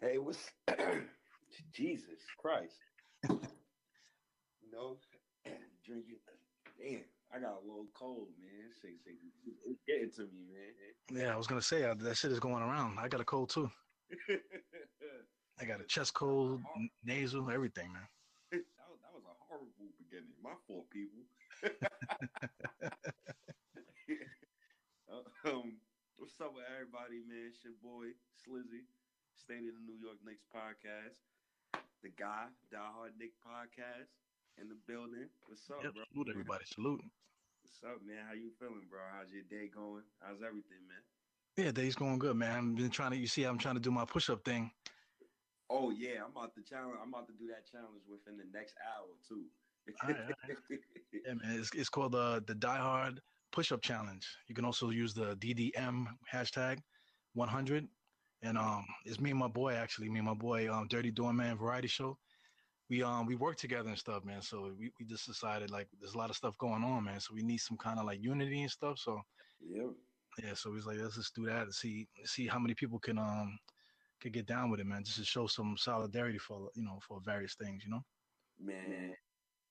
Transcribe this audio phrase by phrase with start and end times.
[0.00, 0.50] Hey, what's
[1.74, 2.78] Jesus Christ?
[3.28, 3.38] you
[4.72, 4.96] know,
[5.84, 6.16] drinking.
[6.78, 8.70] Damn, I got a little cold, man.
[8.80, 9.16] Shit, shit,
[9.66, 11.22] it's getting to me, man.
[11.22, 12.98] Yeah, I was gonna say uh, that shit is going around.
[12.98, 13.70] I got a cold too.
[15.60, 16.62] I got a chest cold,
[17.04, 18.08] nasal, everything, man.
[18.52, 20.32] that, was, that was a horrible beginning.
[20.42, 21.20] My fault, people.
[25.44, 25.76] um,
[26.16, 27.50] what's up with everybody, man?
[27.52, 28.86] It's your boy Slizzy,
[29.40, 31.16] State of the New York Knicks podcast.
[32.02, 34.12] The guy, Die Hard Knick podcast,
[34.60, 35.28] in the building.
[35.46, 36.02] What's up, Yep, bro?
[36.12, 37.00] salute everybody, salute.
[37.62, 38.24] What's up, man?
[38.26, 39.00] How you feeling, bro?
[39.16, 40.04] How's your day going?
[40.20, 41.02] How's everything, man?
[41.56, 42.56] Yeah, day's going good, man.
[42.56, 43.16] I've been trying to.
[43.16, 44.70] You see, I'm trying to do my push-up thing.
[45.68, 46.96] Oh yeah, I'm about to challenge.
[47.00, 49.44] I'm about to do that challenge within the next hour too.
[50.02, 50.76] All right, all
[51.26, 51.58] Yeah, man.
[51.58, 53.20] It's, it's called uh, the the Die Hard
[53.52, 54.26] Push-Up Challenge.
[54.48, 56.78] You can also use the DDM hashtag
[57.34, 57.88] 100,
[58.42, 60.08] and um, it's me and my boy actually.
[60.08, 62.18] Me and my boy, um, Dirty Doorman Variety Show.
[62.88, 64.42] We um we work together and stuff, man.
[64.42, 67.20] So we, we just decided like there's a lot of stuff going on, man.
[67.20, 68.98] So we need some kind of like unity and stuff.
[68.98, 69.22] So
[69.60, 69.90] yeah.
[70.42, 73.18] yeah, so he's like, let's just do that and see see how many people can
[73.18, 73.58] um
[74.20, 75.04] can get down with it, man.
[75.04, 78.02] Just to show some solidarity for you know for various things, you know.
[78.58, 79.16] Man,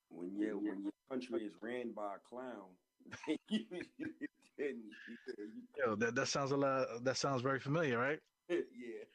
[0.09, 2.77] when your when your country is ran by a clown,
[3.49, 3.67] you-
[4.57, 7.03] then you- Yo, that that sounds a lot.
[7.03, 8.19] That sounds very familiar, right?
[8.73, 9.05] yeah.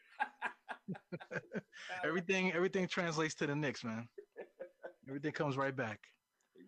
[2.04, 4.08] Everything everything translates to the Knicks, man.
[5.08, 6.00] Everything comes right back.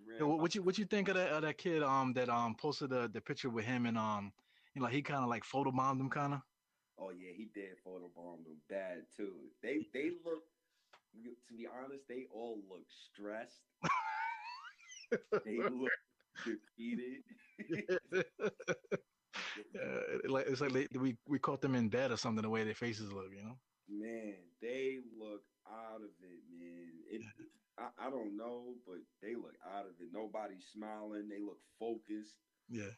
[0.07, 2.29] Ran Yo, what, what you what you think of that of that kid um that
[2.29, 4.33] um posted the, the picture with him and um
[4.75, 6.41] you know he kind of like photobombed him kind of.
[6.99, 9.51] Oh yeah, he did photobomb them bad too.
[9.63, 10.45] They they look
[11.15, 13.65] to be honest, they all look stressed.
[15.45, 15.93] they look
[16.45, 17.25] defeated.
[19.75, 22.43] Uh, like it's like they, we we caught them in bed or something.
[22.43, 23.59] The way their faces look, you know.
[23.89, 26.91] Man, they look out of it, man.
[27.11, 27.23] It,
[27.79, 30.09] I, I don't know, but they look out of it.
[30.13, 31.29] Nobody's smiling.
[31.29, 32.37] They look focused.
[32.69, 32.91] Yeah.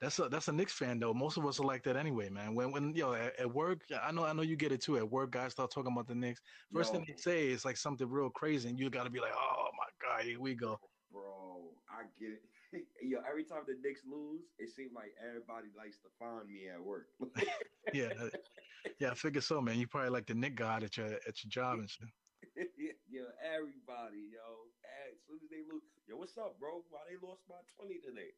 [0.00, 1.12] That's a that's a Knicks fan though.
[1.12, 2.54] Most of us are like that anyway, man.
[2.54, 4.96] When when yo at, at work, I know I know you get it too.
[4.96, 6.40] At work, guys start talking about the Knicks.
[6.72, 6.98] First Yo.
[6.98, 9.68] thing they say is like something real crazy, and you got to be like, oh
[9.76, 10.78] my god, here we go.
[11.12, 12.42] Bro, I get it.
[13.02, 16.82] Yo, every time the Knicks lose, it seems like everybody likes to find me at
[16.82, 17.06] work.
[17.92, 18.08] Yeah,
[18.98, 19.78] yeah, I figure so, man.
[19.78, 22.08] You probably like the Knick god at your at your job and shit.
[23.10, 24.72] yo, everybody, yo.
[25.12, 26.82] As soon as they lose, yo, what's up, bro?
[26.88, 28.32] Why they lost by 20 today?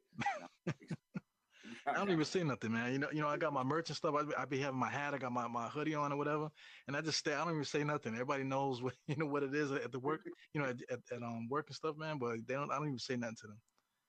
[1.87, 2.93] I don't even say nothing, man.
[2.93, 4.17] You know, you know, I got my merch and stuff.
[4.17, 6.49] I, be- I be having my hat, I got my, my hoodie on or whatever,
[6.89, 7.33] and I just stay.
[7.33, 8.15] I don't even say nothing.
[8.15, 10.99] Everybody knows what you know what it is at the work, you know, at, at,
[11.13, 12.19] at um work and stuff, man.
[12.19, 12.73] But they don't.
[12.73, 13.61] I don't even say nothing to them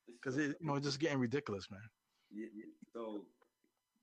[0.07, 1.81] because it, you know, it's just getting ridiculous, man.
[2.31, 2.72] Yeah, yeah.
[2.94, 3.25] So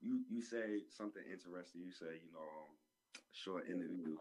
[0.01, 1.81] you you say something interesting.
[1.81, 2.71] You say you know um,
[3.31, 4.17] short interview.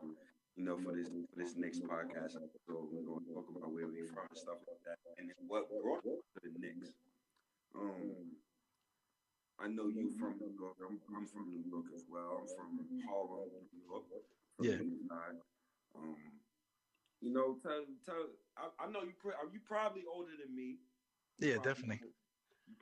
[0.56, 3.86] You know for this for this next podcast episode, we're going to talk about where
[3.90, 6.94] we're from and stuff like that, and then what brought us to the Knicks.
[7.74, 8.38] Um,
[9.58, 10.78] I know you from New York.
[10.82, 12.42] I'm, I'm from New York as well.
[12.42, 14.06] I'm from Harlem, New York.
[14.62, 14.78] Yeah.
[14.78, 15.38] the East Side.
[15.98, 16.16] Um,
[17.20, 18.30] you know, tell tell.
[18.54, 19.14] I, I know you.
[19.18, 20.78] Pre- you probably older than me.
[21.38, 22.00] Yeah, probably- definitely.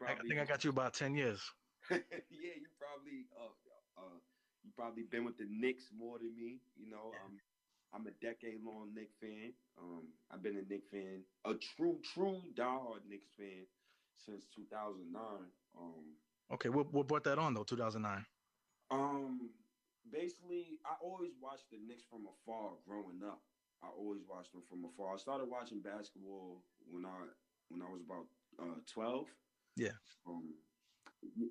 [0.00, 1.40] You I, think I got you about ten years.
[1.90, 1.98] yeah,
[2.30, 4.18] you probably uh, uh,
[4.62, 6.60] you probably been with the Knicks more than me.
[6.76, 7.38] You know, um,
[7.92, 9.52] I'm a decade long Knicks fan.
[9.78, 13.66] Um, I've been a Knicks fan, a true, true diehard Knicks fan
[14.16, 15.22] since 2009.
[15.78, 16.16] Um,
[16.52, 17.64] Okay, what what brought that on though?
[17.64, 18.24] Two thousand nine.
[18.90, 19.50] um,
[20.10, 23.40] basically, I always watched the Knicks from afar growing up.
[23.82, 25.14] I always watched them from afar.
[25.14, 27.26] I started watching basketball when I
[27.72, 28.26] when I was about
[28.60, 29.28] uh, 12.
[29.76, 29.92] Yeah.
[30.26, 30.54] Um,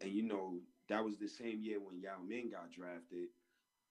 [0.01, 3.29] and you know that was the same year when Yao Ming got drafted.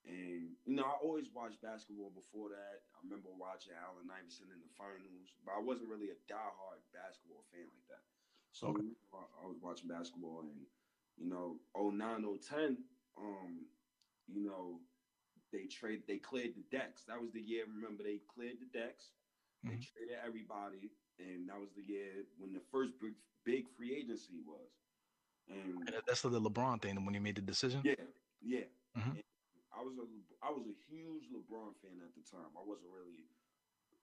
[0.05, 2.83] And you know, I always watched basketball before that.
[2.95, 7.43] I remember watching Allen Iverson in the finals, but I wasn't really a diehard basketball
[7.51, 8.03] fan like that.
[8.51, 8.83] So Okay.
[9.13, 10.67] I was watching basketball, and
[11.17, 12.85] you know, 09, 010,
[13.17, 13.67] um,
[14.27, 14.81] you know,
[15.51, 17.03] they trade, they cleared the decks.
[17.05, 17.65] That was the year.
[17.67, 19.11] Remember, they cleared the decks.
[19.67, 19.81] They Mhm.
[19.81, 20.91] traded everybody,
[21.21, 23.13] and that was the year when the first big,
[23.45, 24.69] big free agency was.
[25.49, 27.81] And And that's the LeBron thing when he made the decision.
[27.83, 27.95] yeah,
[28.41, 28.65] yeah.
[28.97, 29.21] Mhm.
[29.75, 30.05] I was a
[30.45, 32.51] I was a huge LeBron fan at the time.
[32.57, 33.29] I wasn't really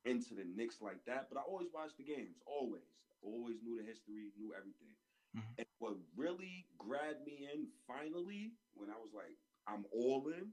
[0.05, 2.39] into the Knicks like that, but I always watched the games.
[2.47, 2.83] Always,
[3.23, 4.95] always knew the history, knew everything.
[5.37, 5.55] Mhm.
[5.59, 9.37] And what really grabbed me in finally when I was like,
[9.67, 10.53] I'm all in.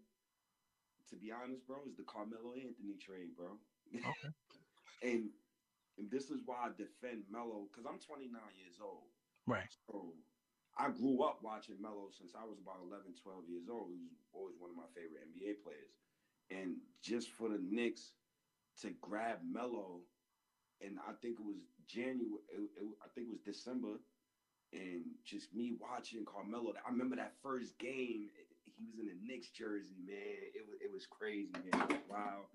[1.09, 3.59] To be honest, bro, is the Carmelo Anthony trade, bro.
[3.93, 4.29] Okay.
[5.03, 5.29] and
[5.97, 9.09] and this is why I defend Melo because I'm 29 years old.
[9.47, 9.69] Right.
[9.87, 10.13] So
[10.77, 13.89] I grew up watching Melo since I was about 11, 12 years old.
[13.91, 15.93] He was always one of my favorite NBA players.
[16.51, 18.13] and just for the Knicks
[18.81, 20.01] to grab Melo,
[20.81, 21.57] and I think it was
[21.87, 22.43] January.
[22.49, 23.99] It, it, I think it was December,
[24.73, 26.73] and just me watching Carmelo.
[26.85, 28.29] I remember that first game.
[28.77, 30.51] He was in the Knicks jersey, man.
[30.55, 31.87] It was it was crazy, man.
[32.09, 32.47] Wow,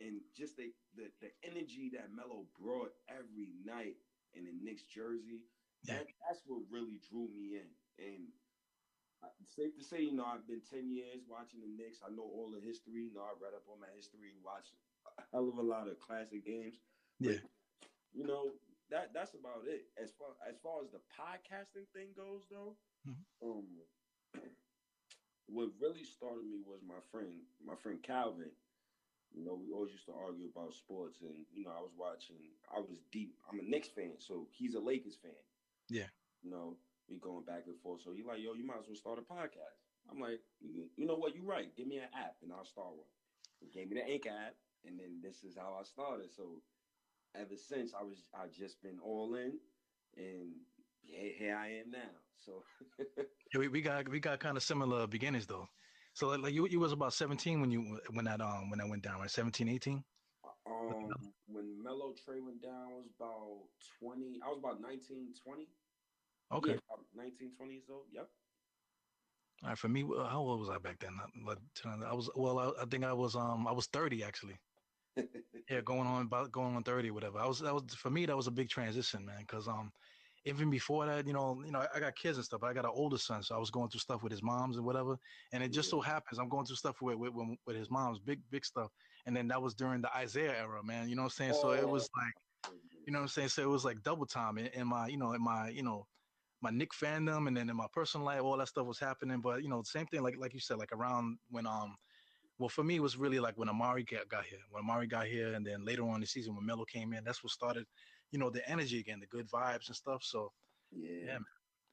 [0.00, 3.96] and just the the, the energy that Melo brought every night
[4.34, 5.44] in the Knicks jersey.
[5.86, 7.70] That, that's what really drew me in,
[8.02, 8.26] and
[9.46, 11.98] safe to say, you know, I've been 10 years watching the Knicks.
[12.04, 13.10] I know all the history.
[13.10, 14.74] You know, I read up on my history, watched
[15.18, 16.78] a hell of a lot of classic games.
[17.18, 17.42] Yeah.
[17.42, 17.50] But,
[18.14, 18.54] you know,
[18.90, 19.90] that that's about it.
[20.00, 23.44] As far as far as the podcasting thing goes though, mm-hmm.
[23.44, 23.66] um
[25.48, 28.52] what really started me was my friend, my friend Calvin.
[29.34, 32.36] You know, we always used to argue about sports and you know, I was watching
[32.74, 35.42] I was deep I'm a Knicks fan, so he's a Lakers fan.
[35.88, 36.08] Yeah.
[36.42, 36.76] You know,
[37.08, 38.02] we going back and forth.
[38.02, 39.80] So he like, yo, you might as well start a podcast.
[40.10, 41.34] I'm like, you know what?
[41.34, 41.74] You're right.
[41.76, 43.12] Give me an app and I'll start one.
[43.60, 44.54] He gave me the Anchor app,
[44.86, 46.30] and then this is how I started.
[46.34, 46.62] So
[47.34, 49.58] ever since I was, I just been all in,
[50.16, 50.52] and
[51.04, 52.14] yeah, here I am now.
[52.38, 52.62] So
[53.52, 55.68] yeah, we, we got we got kind of similar beginnings though.
[56.18, 59.04] So like, you you was about 17 when you when that um when that went
[59.04, 59.30] down, right?
[59.30, 60.02] 17, 18?
[60.66, 63.68] Um, when Melo Trey went down, I was about
[64.00, 64.40] 20.
[64.44, 65.68] I was about 19, 20.
[66.50, 66.72] Okay.
[66.72, 66.78] Yeah,
[67.14, 68.06] 19, 20 years old.
[68.10, 68.28] Yep.
[69.62, 69.78] All right.
[69.78, 71.16] For me, how old was I back then?
[72.04, 72.58] I was well.
[72.58, 74.58] I, I think I was um I was thirty actually.
[75.70, 77.38] yeah, going on about going on thirty, whatever.
[77.38, 79.42] I was that was for me that was a big transition, man.
[79.42, 79.92] Because um
[80.48, 82.62] even before that, you know, you know, I got kids and stuff.
[82.62, 84.86] I got an older son, so I was going through stuff with his moms and
[84.86, 85.18] whatever.
[85.52, 87.32] And it just so happens I'm going through stuff with, with
[87.66, 88.90] with his mom's, big big stuff.
[89.26, 91.08] And then that was during the Isaiah era, man.
[91.08, 91.54] You know what I'm saying?
[91.60, 92.20] So it was oh.
[92.22, 92.74] like,
[93.06, 93.48] you know what I'm saying?
[93.48, 96.06] So it was like double time in, in my, you know, in my, you know,
[96.60, 99.40] my Knick fandom and then in my personal life, all that stuff was happening.
[99.40, 101.96] But you know, same thing like like you said, like around when um
[102.58, 104.58] well for me it was really like when Amar'e got, got here.
[104.70, 107.22] When Amar'e got here and then later on in the season when Melo came in,
[107.24, 107.84] that's what started,
[108.30, 110.22] you know, the energy again, the good vibes and stuff.
[110.22, 110.52] So
[110.92, 111.24] yeah.
[111.24, 111.38] yeah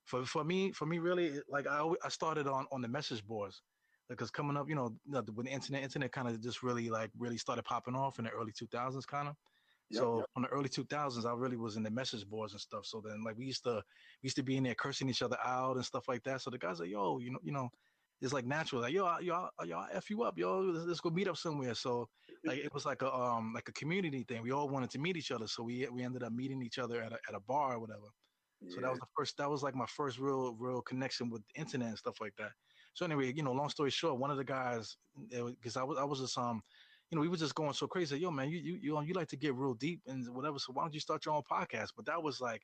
[0.06, 3.62] for for me, for me really like I I started on on the message boards
[4.08, 4.96] because coming up, you know,
[5.34, 8.32] when the internet internet kind of just really like really started popping off in the
[8.32, 9.36] early 2000s kind of.
[9.92, 10.44] Yep, so yep.
[10.44, 12.86] the early 2000s, I really was in the message boards and stuff.
[12.86, 13.84] So then, like we used to,
[14.24, 16.42] we used to be in there cursing each other out and stuff like that.
[16.42, 17.70] So the guys like, yo, you know, you know,
[18.26, 21.28] it's like natural, like yo, y'all, y'all, f you up, yo, let's, let's, go meet
[21.28, 21.76] up somewhere.
[21.76, 22.10] So
[22.44, 24.42] like it was like a um like a community thing.
[24.42, 27.04] We all wanted to meet each other, so we we ended up meeting each other
[27.04, 28.08] at a at a bar or whatever.
[28.62, 28.72] Yeah.
[28.74, 29.38] So that was the first.
[29.38, 32.52] That was like my first real real connection with the internet and stuff like that.
[32.96, 34.98] So anyway, you know, long story short, one of the guys,
[35.30, 36.64] because I was I was just um
[37.12, 38.18] you know, we were just going so crazy.
[38.18, 40.58] Yo, man, you you you you like to get real deep and whatever.
[40.58, 41.90] So why don't you start your own podcast?
[41.96, 42.64] But that was like,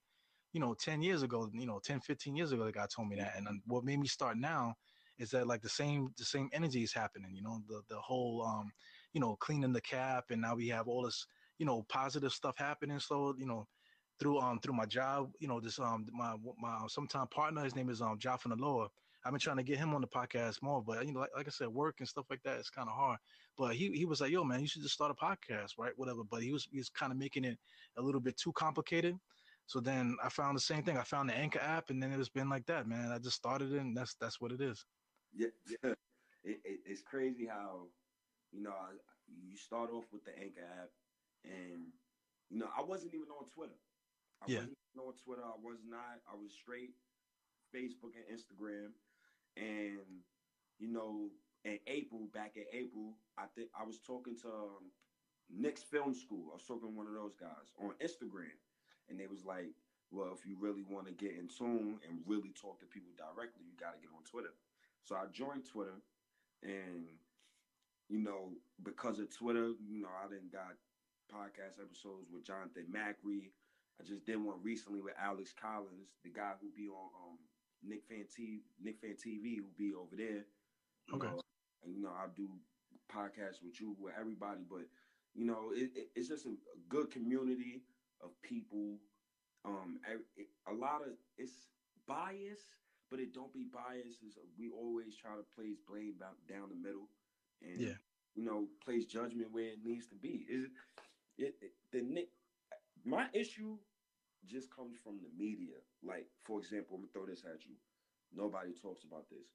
[0.54, 3.18] you know, 10 years ago, you know, 10, 15 years ago, the guy told me
[3.18, 3.34] that.
[3.38, 4.74] And what made me start now
[5.18, 8.44] is that like the same the same energy is happening, you know, the the whole
[8.48, 8.72] um,
[9.14, 11.26] you know, cleaning the cap and now we have all this,
[11.58, 13.00] you know, positive stuff happening.
[13.00, 13.68] So, you know,
[14.20, 17.90] through um through my job, you know, this um my my sometime partner, his name
[17.90, 18.88] is um Joffin Aloha.
[19.24, 21.48] I've been trying to get him on the podcast more, but you know, like, like
[21.48, 23.20] I said, work and stuff like that is kind of hard.
[23.58, 25.92] But he he was like, "Yo, man, you should just start a podcast, right?
[25.96, 27.58] Whatever." But he was he was kind of making it
[27.98, 29.16] a little bit too complicated.
[29.68, 30.98] So then I found the same thing.
[30.98, 33.12] I found the Anchor app, and then it's been like that, man.
[33.12, 34.86] I just started it, and that's that's what it is.
[35.34, 35.48] Yeah.
[36.44, 37.86] It, it, it's crazy how
[38.52, 38.74] you know
[39.28, 40.90] you start off with the Anchor app,
[41.46, 41.94] and
[42.50, 43.78] you know I wasn't even on Twitter.
[44.42, 44.58] I yeah.
[44.58, 45.46] wasn't on Twitter.
[45.46, 46.26] I was not.
[46.26, 46.98] I was straight
[47.70, 48.92] Facebook and Instagram
[49.58, 50.24] and
[50.80, 51.30] you know,
[51.64, 56.50] in April, back in April, I think I was talking to um, Film School.
[56.52, 58.58] I was talking to one of those guys on Instagram,
[59.10, 59.70] and they was like,
[60.10, 63.62] "Well, if you really want to get in tune and really talk to people directly,
[63.68, 64.54] you got to get on Twitter."
[65.04, 66.00] So I joined Twitter,
[66.64, 67.06] and
[68.10, 68.52] you know,
[68.84, 70.76] because of Twitter, you know, I didn't got
[71.32, 73.52] podcast episodes with Jonathan Macri.
[74.00, 77.38] I just did one recently with Alex Collins, the guy who be on um,
[77.84, 80.46] Knick Fan TV, Knick Fan TV will be over there.
[81.14, 81.28] Okay.
[81.28, 81.42] Know,
[81.84, 82.50] and you know, I'll do
[83.14, 84.86] podcasts with you, with everybody, but
[85.34, 87.84] you know, it, it, it's just a, a, good community
[88.22, 88.98] of people.
[89.64, 90.00] Um,
[90.36, 91.54] it, a lot of it's
[92.08, 92.60] bias,
[93.12, 94.24] but it don't be biased.
[94.24, 96.16] Is we always try to place blame
[96.50, 97.10] down the middle,
[97.62, 98.00] and yeah.
[98.34, 100.46] you know, place judgment where it needs to be.
[100.50, 100.70] Is
[101.38, 102.30] it, it the Knick?
[103.04, 103.76] My issue
[104.48, 105.76] just comes from the media.
[106.02, 107.76] Like, for example, I'm gonna throw this at you.
[108.34, 109.46] Nobody talks about this.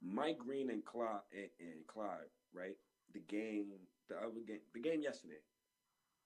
[0.00, 2.76] Mike Breen and Clyde and, and Clyde, right?
[3.12, 3.66] The game,
[4.08, 5.42] the other game, the game yesterday.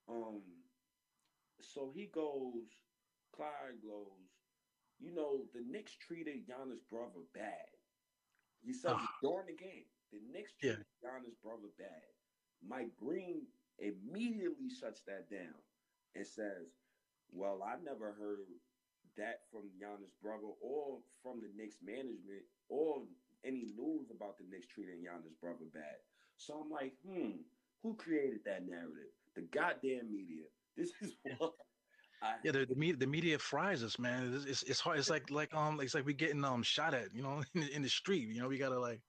[0.09, 0.43] Um,
[1.61, 2.69] so he goes,
[3.35, 4.34] Clyde goes,
[5.01, 7.69] you know, the Knicks treated Giannis' brother bad.
[8.63, 9.07] He said oh.
[9.23, 9.87] during the game.
[10.13, 10.83] the Knicks treat Yeah.
[11.05, 12.03] Giannis' brother bad.
[12.67, 13.47] Mike Breen
[13.79, 15.55] immediately shuts that down
[16.15, 16.69] and says,
[17.31, 18.47] "Well, I never heard
[19.17, 23.07] that from Giannis' brother or from the Knicks management or
[23.45, 25.99] any news about the Knicks treating Giannis' brother bad."
[26.37, 27.43] So I'm like, hmm,
[27.83, 29.13] who created that narrative?
[29.35, 30.45] The goddamn media.
[30.77, 31.55] This is what
[32.25, 34.35] I Yeah, the, the media the media fries us, man.
[34.35, 34.99] It's, it's it's hard.
[34.99, 37.76] It's like like um it's like we getting um shot at, you know, in the,
[37.76, 38.28] in the street.
[38.28, 39.02] You know, we gotta like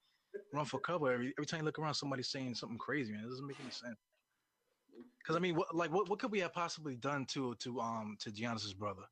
[0.53, 1.95] run for cover every every time you look around.
[1.95, 3.25] Somebody's saying something crazy, man.
[3.25, 3.97] It doesn't make any sense.
[5.19, 8.17] Because I mean, what like what, what could we have possibly done to to um
[8.21, 9.03] to Giannis's brother?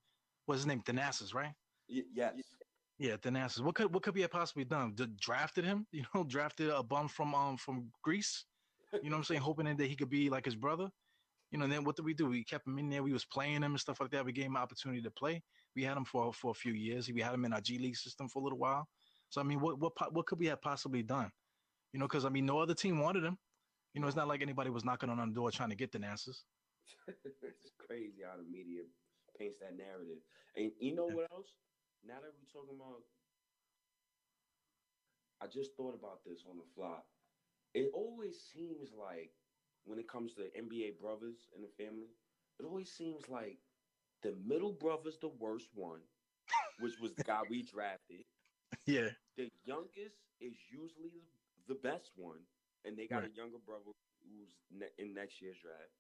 [0.46, 0.82] What's his name?
[0.84, 1.56] Thanasis, right?
[1.90, 2.56] Y- yes.
[3.00, 3.62] Yeah, Thanasis.
[3.64, 4.96] What could what could we have possibly done?
[4.96, 8.46] D- drafted him, you know, drafted a bum from um from Greece.
[9.02, 9.42] You know what I'm saying?
[9.42, 10.92] Hoping that he could be like his brother.
[11.54, 12.26] You know, then what did we do?
[12.26, 13.04] We kept him in there.
[13.04, 14.26] We was playing him and stuff like that.
[14.26, 15.44] We gave him opportunity to play.
[15.76, 17.08] We had him for for a few years.
[17.08, 18.88] We had him in our G League system for a little while.
[19.30, 21.30] So I mean, what what what could we have possibly done?
[21.94, 23.38] You know, because I mean, no other team wanted him.
[23.94, 26.42] You know, it's not like anybody was knocking on our door trying to get Thanasis.
[27.08, 28.82] it's crazy how the media
[29.38, 30.18] paints that narrative.
[30.58, 31.54] And you know what else?
[32.04, 33.04] Now that we're talking about,
[35.40, 36.98] I just thought about this on the fly.
[37.76, 39.30] It always seems like
[39.86, 42.16] when it comes to NBA brothers in the family,
[42.60, 43.60] it always seems like
[44.22, 46.02] the middle brother's the worst one,
[46.78, 48.26] which was the guy we drafted.
[48.86, 51.24] yeah, The youngest is usually
[51.68, 52.46] the best one,
[52.86, 53.26] and they got Right.
[53.26, 53.92] a younger brother
[54.24, 55.92] who's ne- in next year's draft.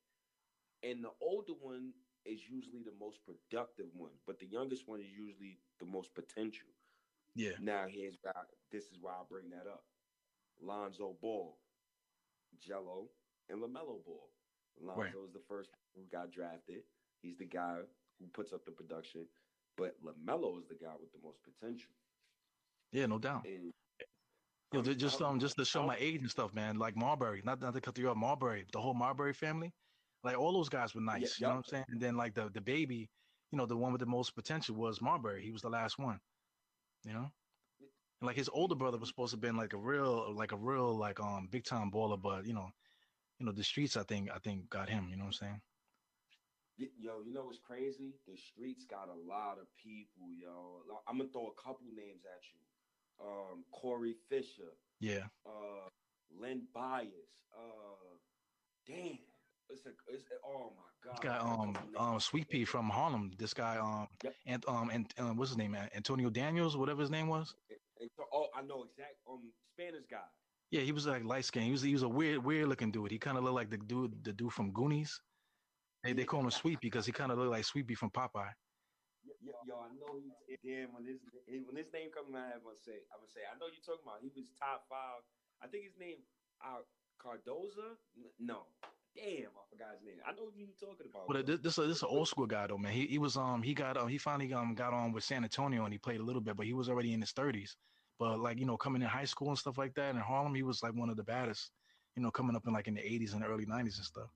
[0.84, 1.94] And the older one
[2.25, 6.70] is usually the most productive one, but the youngest one is usually the most potential.
[7.36, 8.34] yeah, Now here's why
[8.72, 9.86] this is why I bring that up.
[10.62, 11.58] Lonzo Ball,
[12.58, 13.10] Gelo,
[13.50, 14.29] and LaMelo Ball.
[14.79, 15.15] Lonzo Right.
[15.27, 16.83] is the first who got drafted.
[17.21, 17.79] He's the guy
[18.19, 19.27] who puts up the production,
[19.77, 21.91] but LaMelo is the guy with the most potential.
[22.91, 23.45] yeah, no doubt.
[23.45, 23.71] And
[24.73, 26.77] Yo, just um, just to show my age and stuff, man.
[26.77, 29.71] Like Marbury, not not to cut you off, Marbury, the whole Marbury family,
[30.23, 31.39] like all those guys were nice.
[31.39, 31.85] you know what I'm saying?
[31.89, 33.12] And then like the the baby,
[33.51, 35.43] you know, the one with the most potential was Marbury.
[35.43, 36.19] He was the last one.
[37.03, 37.29] You know,
[38.19, 40.57] and like his older brother was supposed to have been like a real, like a
[40.57, 42.71] real, like um, big time baller, but you know,
[43.43, 45.07] you know, the streets, I think, I think got him.
[45.09, 45.62] You know what I'm saying?
[46.77, 48.13] Yo, you know what's crazy?
[48.25, 50.81] The streets got a lot of people, yo.
[51.07, 52.59] I'm gonna throw a couple names at you.
[53.27, 54.71] Um, Corey Fisher,
[55.01, 55.89] Yeah, uh,
[56.31, 58.15] Len Bias, uh,
[58.88, 59.19] damn,
[59.69, 61.21] it's a, it's oh my god.
[61.21, 62.19] this guy, um, um.
[62.21, 63.31] Sweet Pea from Harlem.
[63.38, 64.33] This guy, um, Yep.
[64.47, 65.75] and um, and uh, what's his name?
[65.93, 67.53] Antonio Daniels, whatever his name was.
[68.00, 69.15] And oh, I know exact.
[69.29, 70.25] Um, Spanish guy.
[70.74, 71.70] Yeah, he was like light skinned.
[71.70, 73.12] He was he was a weird weird looking dude.
[73.12, 75.22] He kind of looked like the dude the dude from Goonies.
[76.01, 78.50] They they call him Sweet because he kind of looked like Swee'Pea from Popeye.
[79.46, 83.06] Yo, yo, I know he's damn when his when his name comes I'm gonna say
[83.13, 84.25] I'm gonna say I know you're talking about.
[84.25, 85.22] He was top five.
[85.62, 86.25] I think his name
[86.65, 86.82] uh,
[87.22, 87.94] Cardoza.
[88.42, 88.65] No,
[89.13, 90.25] damn, I forgot his name.
[90.25, 91.30] I know who you're talking about.
[91.30, 92.94] But this this this is an old school guy though, man.
[92.98, 95.86] He he was um he got um he finally um got on with San Antonio
[95.86, 97.77] and he played a little bit, but he was already in his thirties.
[98.20, 100.63] But like you know, coming in high school and stuff like that in Harlem, he
[100.63, 101.72] was like one of the baddest.
[102.15, 104.29] You know, coming up in like in the eighties and the early nineties and stuff.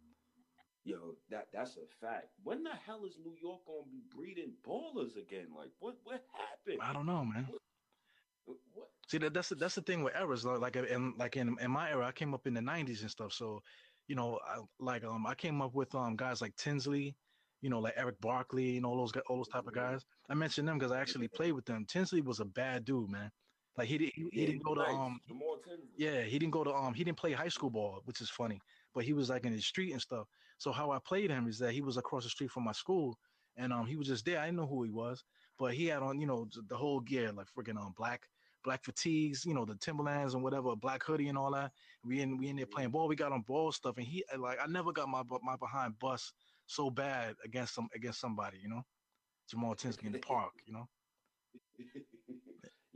[0.83, 2.27] Yo, that that's a fact.
[2.43, 5.47] When the hell is New York gonna be breeding ballers again?
[5.55, 6.79] Like, what what happened?
[6.81, 7.47] I don't know, man.
[7.49, 8.87] What?
[9.07, 10.45] See that that's the, that's the thing with eras.
[10.45, 13.11] Like like in like in in my era, I came up in the '90s and
[13.11, 13.33] stuff.
[13.33, 13.61] So,
[14.07, 17.15] you know, I, like um, I came up with um guys like Tinsley,
[17.61, 20.05] you know, like Erick Barkley and all those all those type of guys.
[20.29, 21.85] I mentioned them because I actually played with them.
[21.85, 23.29] Tinsley was a bad dude, man.
[23.77, 25.19] Like he didn't he, he didn't go to um
[25.95, 28.59] yeah he didn't go to um he didn't play high school ball, which is funny.
[28.93, 30.27] But he was like in the street and stuff.
[30.57, 33.17] So how I played him is that he was across the street from my school,
[33.55, 34.39] and um he was just there.
[34.39, 35.23] I didn't know who he was,
[35.57, 38.27] but he had on you know the whole gear like freaking um black
[38.63, 41.71] black fatigues, you know, the Timberlands and whatever, black hoodie and all that.
[42.03, 43.07] We in we in there playing ball.
[43.07, 46.33] We got on ball stuff, and he like I never got my my behind bust
[46.65, 48.83] so bad against some against somebody, you know,
[49.49, 50.89] Jamal Tinsley in the park, you know.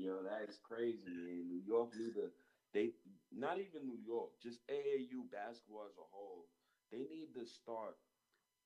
[0.02, 1.48] Yo, that is crazy, man.
[1.48, 2.32] New York need to
[2.74, 2.94] they
[3.32, 6.48] not even New York, just AAU basketball as a whole.
[6.92, 7.98] They need to start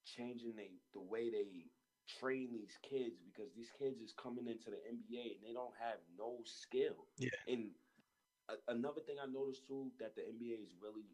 [0.06, 1.72] changing they the way they
[2.08, 6.00] train these kids because these kids is coming into the NBA and they don't have
[6.18, 7.08] no skill.
[7.18, 7.30] Yeah.
[7.48, 7.72] And
[8.50, 11.06] a- another thing I noticed too that the NBA is really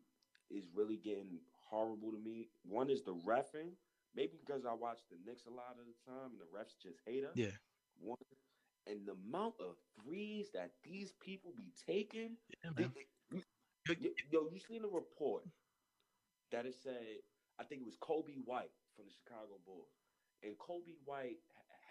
[0.49, 2.49] is really getting horrible to me.
[2.63, 3.73] One is the refing.
[4.15, 6.99] Maybe because I watch the Knicks a lot of the time and the refs just
[7.05, 7.35] hate us.
[7.35, 7.51] Yeah.
[7.99, 8.17] One
[8.87, 12.37] and the amount of threes that these people be taking.
[12.63, 12.93] Yeah, They- man.
[13.31, 13.43] you-
[13.99, 15.45] you- yo, you seen a report
[16.51, 17.23] that it said
[17.59, 19.93] I think it was Coby White from the Chicago Bulls,
[20.41, 21.39] and Coby White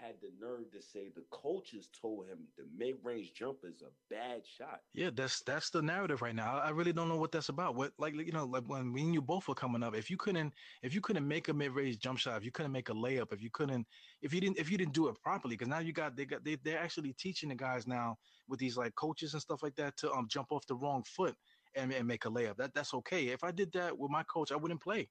[0.01, 3.91] had the nerve to say the coaches told him the mid range jump is a
[4.13, 4.81] bad shot.
[4.95, 6.59] Yeah, that's that's the narrative right now.
[6.59, 7.75] I really don't know what that's about.
[7.75, 10.17] What like you know, like when me and you both were coming up, if you
[10.17, 12.95] couldn't if you couldn't make a mid range jump shot, if you couldn't make a
[12.95, 13.87] layup, if you couldn't
[14.23, 16.45] if you didn't if you didn't do it properly, because now you got they got
[16.45, 18.17] they they're actually teaching the guys now
[18.49, 21.37] with these like coaches and stuff like that to um jump off the wrong foot
[21.77, 22.57] and, and make a layup.
[22.57, 23.29] That that's okay.
[23.29, 25.09] If I did that with my coach, I wouldn't play.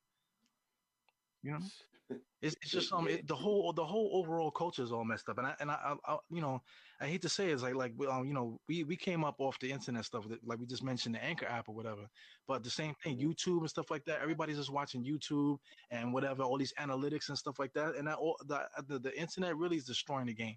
[1.44, 1.60] You know,
[2.42, 5.38] it's, it's just um it, the whole the whole overall culture is all messed up,
[5.38, 6.62] and I and I, I, I you know
[7.02, 9.36] I hate to say it, it's like like um you know we we came up
[9.40, 12.08] off the internet stuff like we just mentioned the Anchor app or whatever,
[12.48, 14.22] but the same thing YouTube and stuff like that.
[14.22, 15.58] Everybody's just watching YouTube
[15.92, 19.20] and whatever all these analytics and stuff like that, and that all the the, the
[19.20, 20.56] internet really is destroying the game.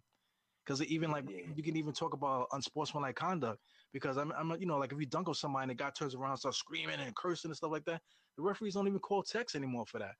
[0.65, 1.41] Because even like yeah.
[1.57, 3.59] you can even talk about unsportsmanlike conduct
[3.93, 6.15] because I'm, I'm you know like if you dunk on somebody and the guy turns
[6.15, 8.01] around and starts screaming and cursing and stuff like that
[8.37, 10.15] the referees don't even call text anymore for that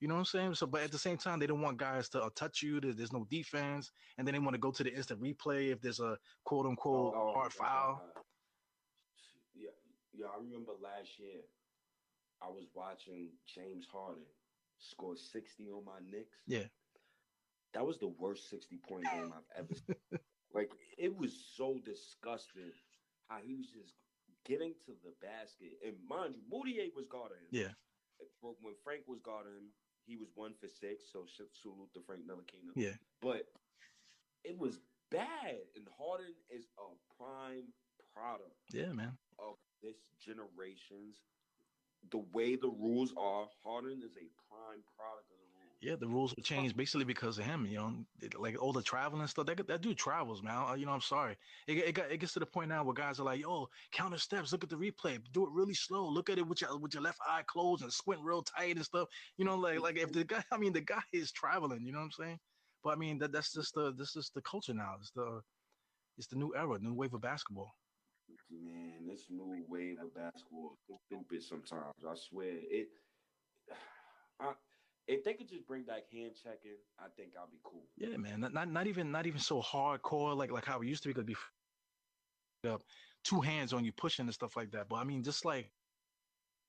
[0.00, 0.54] you know what I'm saying?
[0.54, 2.80] So, but at the same time, they don't want guys to uh, touch you.
[2.80, 6.00] There's no defense, and then they want to go to the instant replay if there's
[6.00, 8.02] a quote unquote oh, oh, hard foul.
[9.54, 9.68] Yeah,
[10.14, 10.26] yeah.
[10.34, 11.42] I remember last year,
[12.42, 14.22] I was watching James Harden
[14.78, 16.38] score 60 on my Knicks.
[16.46, 16.64] Yeah,
[17.74, 20.18] that was the worst 60 point game I've ever seen.
[20.54, 22.72] like it was so disgusting
[23.28, 23.94] how he was just
[24.46, 27.68] getting to the basket, and mind you, Mudiay was guarding him.
[27.68, 27.72] Yeah.
[28.40, 29.68] When Frank was guarding him,
[30.10, 32.74] he was one for six, so salute to Frank Ntilikina.
[32.74, 32.98] Yeah.
[33.22, 33.46] But
[34.42, 37.70] it was bad, and Harden is a prime
[38.12, 38.58] product.
[38.74, 39.14] Yeah, man.
[39.38, 41.22] Of this generation's
[42.10, 45.49] the way the rules are, Harden is a prime product of the.
[45.80, 47.66] Yeah, the rules will change basically because of him.
[47.66, 47.94] You know,
[48.38, 49.46] like all the traveling stuff.
[49.46, 50.78] That that dude travels, man.
[50.78, 51.36] You know, I'm sorry.
[51.66, 54.18] It, it got it gets to the point now where guys are like, "Yo, counter
[54.18, 54.52] steps.
[54.52, 55.18] Look at the replay.
[55.32, 56.06] Do it really slow.
[56.06, 58.84] Look at it with your with your left eye closed and squint real tight and
[58.84, 59.08] stuff."
[59.38, 61.86] You know, like like if the guy, I mean, the guy is traveling.
[61.86, 62.38] You know what I'm saying?
[62.84, 64.96] But I mean, that that's just the this is the culture now.
[65.00, 65.40] It's the
[66.18, 67.72] it's the new era, new wave of basketball
[68.50, 72.04] man, this new wave of basketball is stupid sometimes.
[72.06, 72.88] I swear it.
[74.40, 74.52] I,
[75.10, 77.82] if they could just bring back hand checking, I think I'll be cool.
[77.96, 78.40] Yeah, man.
[78.40, 81.14] Not, not not even not even so hardcore like like how it used to be.
[81.14, 81.34] Could be
[82.68, 82.82] up
[83.24, 84.88] two hands on you pushing and stuff like that.
[84.88, 85.72] But I mean, just like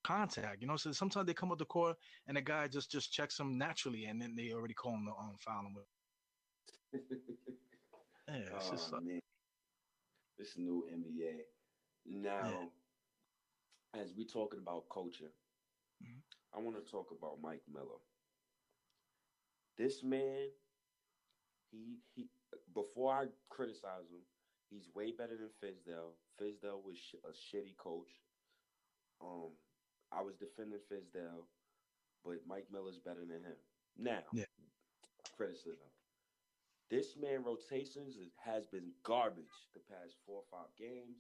[0.04, 0.76] contact, you know.
[0.76, 4.06] So sometimes they come up the court and the guy just just checks them naturally,
[4.06, 5.76] and then they already call him the um, foul him
[8.28, 9.20] yeah, it's oh, just man.
[10.40, 11.42] This new NBA.
[12.08, 12.70] Now,
[13.94, 14.02] yeah.
[14.02, 15.32] as we talking about culture,
[16.04, 16.58] mm-hmm.
[16.58, 18.02] I want to talk about Mike Miller.
[19.78, 20.50] This man,
[21.72, 22.28] he he.
[22.74, 24.22] Before I criticize him,
[24.70, 26.14] he's way better than Fizdale.
[26.40, 28.10] Fizdale was sh- a shitty coach.
[29.22, 29.52] Um,
[30.12, 31.46] I was defending Fizdale,
[32.24, 33.58] but Mike Miller's better than him.
[33.98, 34.46] Now, yeah.
[35.36, 35.88] criticism.
[36.90, 41.18] This man rotations has been garbage the past four or five games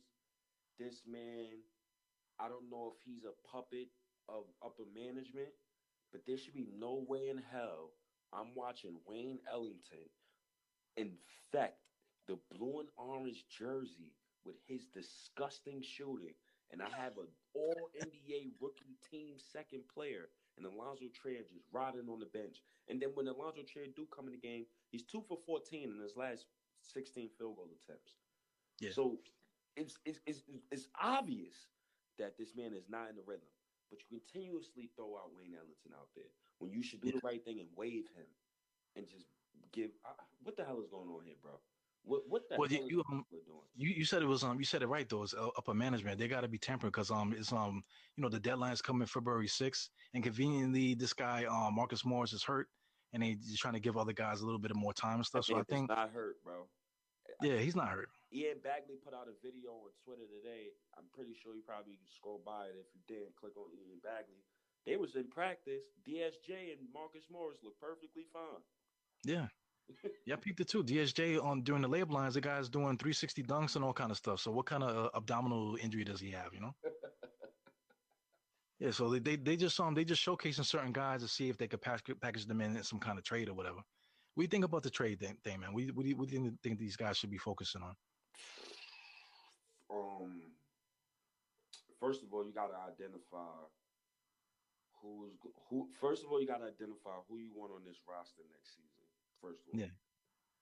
[0.82, 1.62] this man,
[2.40, 3.90] I don't know if he's a puppet
[4.28, 5.54] of upper management,
[6.12, 7.92] but there should be no way in hell
[8.34, 10.08] I'm watching Wayne Ellington
[10.98, 11.80] infect
[12.28, 14.13] the blue and orange jersey
[14.46, 16.34] with his disgusting shooting,
[16.72, 22.10] and I have an all NBA rookie team second player and Allonzo Trier just riding
[22.10, 22.62] on the bench.
[22.88, 26.02] And then when Allonzo Trier do come in the game, he's two for 14 in
[26.02, 26.46] his last
[26.82, 28.15] 16 field goal attempts.
[28.80, 28.91] Yeah.
[28.91, 29.17] So
[29.76, 31.67] it's, it's, it's, it's obvious
[32.20, 33.48] that this man is not in the rhythm.
[33.89, 37.43] But you continuously throw out Wayne Ellington out there when you should do the right
[37.43, 38.26] thing and wave him
[38.95, 39.26] and just
[39.74, 39.89] give.
[40.06, 41.52] Uh, what the hell is going on here, bro?
[42.04, 43.26] What what the well, hell you, um,
[43.76, 45.21] you you said it was um you said it right though.
[45.21, 46.17] It's uh, upper management.
[46.17, 47.84] They got to be tempered because um it's um
[48.15, 52.43] you know the deadline's coming February 6th and conveniently this guy um Marcus Morris is
[52.43, 52.67] hurt
[53.13, 55.26] and they just trying to give other guys a little bit of more time and
[55.26, 55.45] stuff.
[55.50, 56.65] I so I think not hurt, bro.
[57.41, 58.10] Yeah, he's not hurt.
[58.34, 60.71] Ian Begley put out a video on Twitter today.
[60.97, 64.41] I'm pretty sure you probably scroll by it if you didn't click on Ian Begley.
[64.86, 65.84] They was in practice.
[66.08, 68.62] DSJ and Marcus Morris look perfectly fine.
[69.24, 69.48] Yeah.
[70.26, 70.84] yeah, I peeped it too.
[70.84, 74.17] DSJ on during the layup lines, the guy's doing 360 dunks and all kind of
[74.17, 74.39] stuff.
[74.39, 76.54] So what kind of uh, abdominal injury does he have?
[76.54, 76.76] You know.
[78.80, 81.58] yeah, so they, they they just um they just showcasing certain guys to see if
[81.58, 83.80] they could pack, package them in some kind of trade or whatever.
[84.34, 85.74] What do you think about the trade thing, thing man?
[85.74, 87.96] What, what, do you, what do you think these guys should be focusing on?
[89.94, 90.41] Um,
[92.00, 93.50] first of all, you got to identify
[95.02, 95.34] who's
[95.70, 95.88] who.
[96.00, 99.06] First of all, you got to identify who you want on this roster next season.
[99.42, 99.94] First of all, yeah,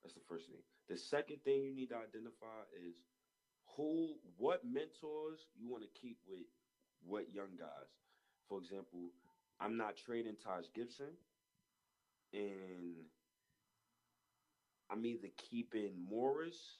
[0.03, 0.61] that's the first thing.
[0.89, 3.03] The second thing you need to identify is
[3.75, 6.47] who, what mentors you want to keep with
[7.05, 7.91] what young guys.
[8.47, 9.11] For example,
[9.59, 11.13] I'm not trading Taj Gibson,
[12.33, 12.95] and
[14.89, 16.77] I'm either keeping Morris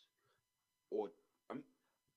[0.92, 1.12] or
[1.52, 1.64] I'm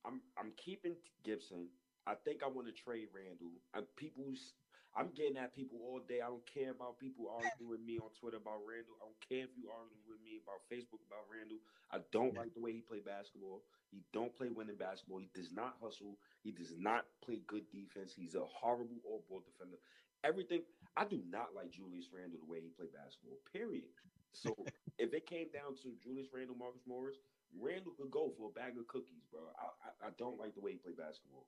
[0.04, 1.68] I'm I'm keeping Gibson.
[2.06, 3.52] I think I want to trade Randle.
[3.74, 4.54] And people's
[4.94, 6.20] I'm getting at people all day.
[6.20, 8.92] I don't care about people arguing with me on Twitter about Randle.
[9.00, 11.60] I don't care if you argue with me about Facebook about Randle.
[11.90, 13.64] I don't like the way he played basketball.
[13.90, 15.18] He don't play winning basketball.
[15.24, 16.18] He does not hustle.
[16.44, 18.12] He does not play good defense.
[18.12, 19.78] He's a horrible all ball defender.
[20.24, 20.62] Everything.
[20.96, 23.40] I do not like Julius Randle the way he played basketball.
[23.52, 23.88] Period.
[24.32, 24.52] So
[24.98, 27.16] if it came down to Julius Randle, Marcus Morris,
[27.56, 29.40] Randle could go for a bag of cookies, bro.
[29.56, 31.46] I, I, I don't like the way he played basketball.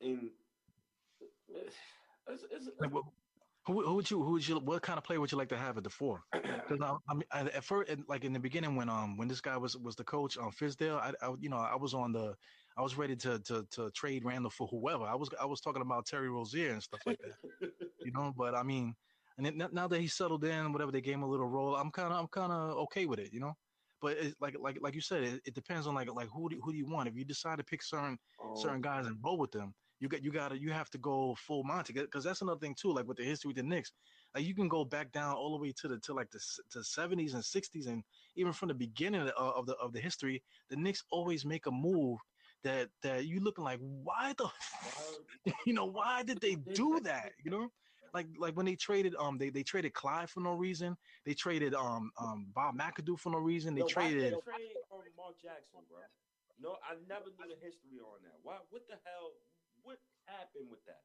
[0.00, 0.30] And
[2.28, 2.90] it's, it's, like,
[3.66, 5.56] who, who would you who would you what kind of player would you like to
[5.56, 6.22] have at the four?
[6.68, 9.56] Because I, I mean, at first, like in the beginning, when um when this guy
[9.56, 12.34] was was the coach on um, Fizdale, I, I you know I was on the
[12.76, 15.04] I was ready to to to trade Randle for whoever.
[15.04, 17.70] I was I was talking about Terry Rozier and stuff like that,
[18.04, 18.32] you know.
[18.36, 18.94] But I mean,
[19.36, 21.90] and then, now that he's settled in, whatever they gave him a little role, I'm
[21.90, 23.54] kind of I'm kind of okay with it, you know.
[24.00, 26.60] But it's like like like you said, it, it depends on like like who do,
[26.62, 27.08] who do you want?
[27.08, 28.54] If you decide to pick certain oh.
[28.60, 31.34] certain guys and roll with them, you got you got to you have to go
[31.36, 32.92] full Monty because that's another thing too.
[32.92, 33.92] Like with the history of the Knicks,
[34.34, 36.82] like you can go back down all the way to the to like the to
[36.82, 38.02] seventies and sixties, and
[38.36, 41.70] even from the beginning of, of the of the history, the Knicks always make a
[41.70, 42.18] move
[42.64, 44.48] that that you looking like why the
[45.66, 47.32] you know why did they do that?
[47.44, 47.68] You know?
[48.12, 51.74] Like like when they traded um they, they traded Clyde for no reason they traded
[51.74, 55.86] um um Bob McAdoo for no reason they Yo, traded they trade um, Mark Jackson
[55.88, 56.02] bro?
[56.58, 58.34] No I never knew the history on that.
[58.42, 59.30] Why what the hell
[59.82, 61.00] what happened with that?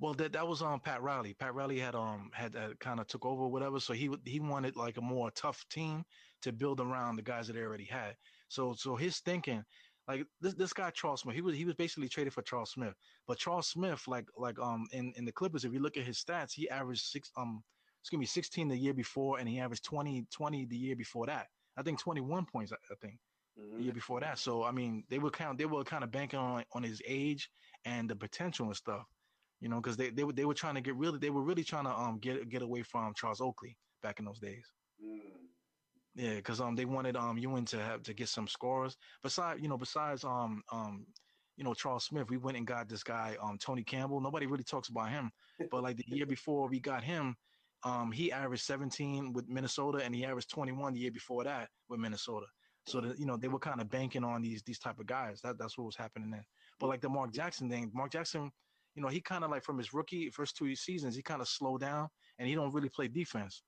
[0.00, 1.34] Well, that that was um Pat Riley.
[1.34, 4.76] Pat Riley had um had uh, kind of took over whatever, so he he wanted
[4.76, 6.04] like a more tough team
[6.42, 8.16] to build around the guys that they already had.
[8.48, 9.64] So so his thinking,
[10.06, 12.94] like this this guy Charles Smith, he was he was basically traded for Charles Smith.
[13.26, 16.22] But Charles Smith, like like um in in the Clippers, if you look at his
[16.22, 17.62] stats, he averaged six um
[18.00, 21.48] excuse me 16 the year before, and he averaged 20 20 the year before that.
[21.76, 22.72] I think 21 points.
[22.72, 23.18] I think
[23.58, 23.78] mm-hmm.
[23.78, 24.38] the year before that.
[24.38, 27.02] So I mean, they were kind of, they were kind of banking on on his
[27.06, 27.50] age
[27.84, 29.04] and the potential and stuff,
[29.60, 31.64] you know, because they they were they were trying to get really they were really
[31.64, 34.66] trying to um get get away from Charles Oakley back in those days.
[35.04, 35.20] Mm.
[36.14, 38.96] Yeah, because um they wanted um Ewing to have to get some scores.
[39.22, 41.06] Besides, you know, besides um um
[41.56, 44.20] you know Charles Smith, we went and got this guy um Tony Campbell.
[44.20, 45.30] Nobody really talks about him,
[45.70, 47.36] but like the year before we got him,
[47.84, 52.00] um he averaged 17 with Minnesota and he averaged 21 the year before that with
[52.00, 52.46] Minnesota.
[52.88, 55.40] So that you know they were kind of banking on these these type of guys.
[55.42, 56.46] That that's what was happening there.
[56.80, 58.50] But like the Mark Jackson thing, Mark Jackson,
[58.94, 61.48] you know, he kind of like from his rookie first two seasons, he kind of
[61.48, 63.62] slowed down and he don't really play defense.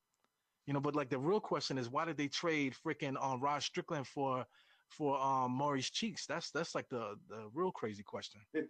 [0.66, 3.40] You know, but like the real question is why did they trade freaking on um,
[3.40, 4.46] Rod Strickland for
[4.88, 6.26] for um Maurice Cheeks?
[6.26, 8.40] That's that's like the the real crazy question.
[8.54, 8.64] yeah,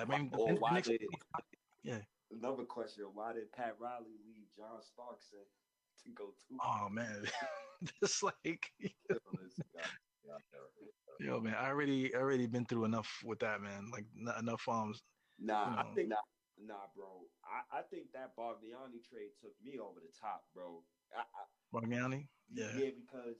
[0.00, 1.00] I mean, or, why did,
[1.82, 1.98] yeah.
[2.30, 6.58] Another question: Why did Pat Riley leave John Starks to go to?
[6.64, 7.24] Oh man,
[8.02, 8.72] it's like.
[11.20, 13.90] Yo, man, I already already been through enough with that, man.
[13.92, 14.06] Like
[14.38, 14.94] enough um.
[15.38, 15.82] Nah, you know.
[15.82, 16.16] I think nah,
[16.56, 17.28] nah, bro.
[17.44, 20.82] I, I think that Bargnani trade took me over the top, bro.
[21.14, 21.42] I, I,
[22.48, 23.36] yeah, yeah, because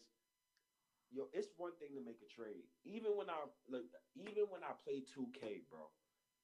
[1.11, 2.69] yo, it's one thing to make a trade.
[2.85, 5.89] Even when I look, even when I play 2K, bro,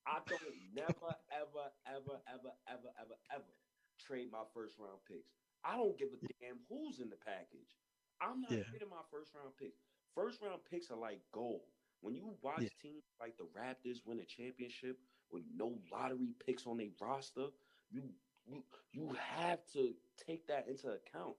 [0.06, 0.40] I don't
[0.74, 3.52] never, ever, ever, ever, ever, ever, ever
[3.98, 5.32] trade my first round picks.
[5.64, 7.76] I don't give a damn who's in the package.
[8.20, 8.62] I'm not yeah.
[8.64, 9.81] trading my first round picks
[10.16, 11.61] first round picks are like gold.
[12.00, 12.68] When you watch yeah.
[12.81, 14.98] teams like the Raptors win a championship
[15.31, 17.48] with no lottery picks on their roster,
[17.90, 18.02] you
[18.46, 19.94] you you have to
[20.26, 21.37] take that into account.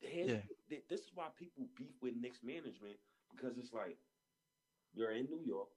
[0.00, 0.40] Yeah.
[0.88, 2.96] This is why people beef with Knicks management
[3.34, 3.98] because it's like
[4.92, 5.68] you're in New York,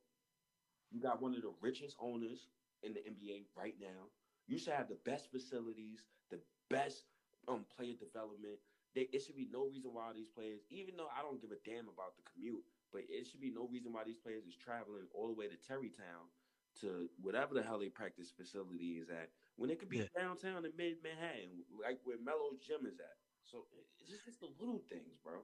[0.92, 2.48] you got one of the richest owners
[2.84, 4.10] in the NBA right now.
[4.48, 7.06] You should have the best facilities, the best
[7.48, 8.60] um player development,
[8.96, 11.62] they, it should be no reason why these players, even though I don't give a
[11.64, 15.08] damn about the commute, but it should be no reason why these players is traveling
[15.14, 16.30] all the way to Tarrytown
[16.82, 20.08] to whatever the hell they practice facility is at when it could be yeah.
[20.18, 23.18] downtown in mid Manhattan, like where Melo's gym is at.
[23.44, 23.66] So
[24.00, 25.42] it's just, it's the little things, bro.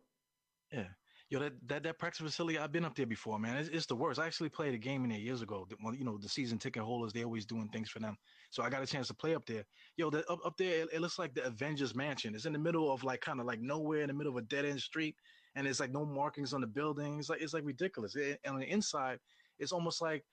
[0.72, 0.88] Yeah.
[1.30, 3.58] Yo, that, that that practice facility, I've been up there before, man.
[3.58, 4.18] It's, it's the worst.
[4.18, 5.68] I actually played a game in there years ago.
[5.84, 8.16] Well, you know, the season ticket holders, they always doing things for them.
[8.50, 9.66] So I got a chance to play up there.
[9.98, 12.34] Yo, the, up, up there, it, it looks like the Avengers Mansion.
[12.34, 14.48] It's in the middle of like kind of like nowhere in the middle of a
[14.48, 15.18] dead end street,
[15.56, 17.20] and it's like no markings on the building.
[17.20, 18.16] It's like it's like ridiculous.
[18.16, 19.20] It, and on the inside,
[19.60, 20.24] it's almost like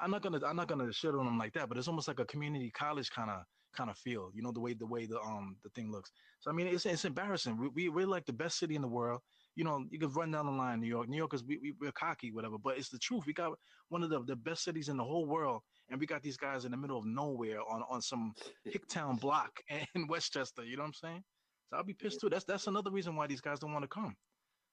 [0.00, 2.20] I'm not gonna I'm not gonna shit on them like that, but it's almost like
[2.20, 3.42] a community college kind of
[3.76, 4.30] kind of feel.
[4.32, 6.12] You know the way the way the um the thing looks.
[6.38, 7.56] So I mean, it's it's embarrassing.
[7.56, 9.22] We, we we're like the best city in the world
[9.56, 11.08] you know, you can run down the line, New York.
[11.08, 13.24] New Yorkers, we, we, we're cocky, whatever, but it's the truth.
[13.26, 16.22] We got one of the, the best cities in the whole world, and we got
[16.22, 18.34] these guys in the middle of nowhere on, on some
[18.68, 20.62] Hicktown block in Westchester.
[20.62, 21.24] You know what I'm saying?
[21.70, 22.28] So I'll be pissed too.
[22.28, 24.14] That's that's another reason why these guys don't want to come.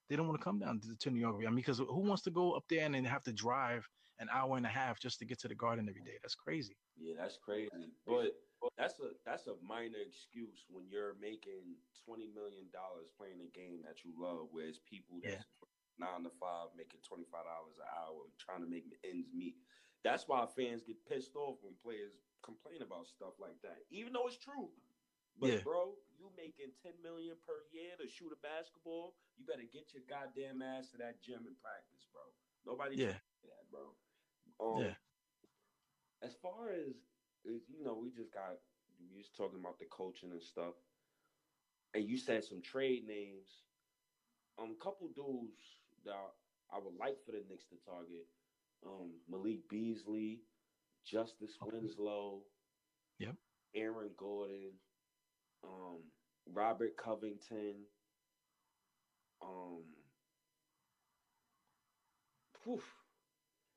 [0.08, 1.36] They don't want to come down to, to New York.
[1.40, 4.28] I mean, because who wants to go up there and then have to drive an
[4.32, 6.18] hour and a half just to get to the Garden every day?
[6.22, 6.76] That's crazy.
[6.96, 7.70] Yeah, that's crazy.
[8.06, 8.32] But
[8.78, 13.84] that's a that's a minor excuse when you're making twenty million dollars playing a game
[13.84, 15.44] that you love, whereas people that's
[16.00, 19.56] nine to five making twenty five dollars an hour trying to make ends meet.
[20.02, 22.12] That's why fans get pissed off when players
[22.44, 24.68] complain about stuff like that, even though it's true.
[25.40, 25.64] But yeah.
[25.66, 30.06] bro, you making ten million per year to shoot a basketball, you better get your
[30.06, 32.22] goddamn ass to that gym and practice, bro.
[32.62, 33.18] Nobody yeah.
[33.44, 33.92] that, bro.
[34.62, 34.96] Um, yeah.
[36.22, 36.94] As far as
[37.44, 38.56] is, you know, we just got
[39.12, 40.74] we just talking about the coaching and stuff,
[41.94, 43.62] and you said some trade names.
[44.60, 45.58] Um, couple dudes
[46.04, 46.14] that
[46.72, 48.26] I would like for the Knicks to target.
[48.86, 50.42] Um, Malik Beasley,
[51.04, 52.42] Justice Winslow.
[53.18, 53.34] Yep.
[53.74, 54.70] Aaron Gordon
[55.64, 55.98] um,
[56.52, 57.74] Robert Covington,
[59.42, 59.82] um,
[62.64, 62.82] whew.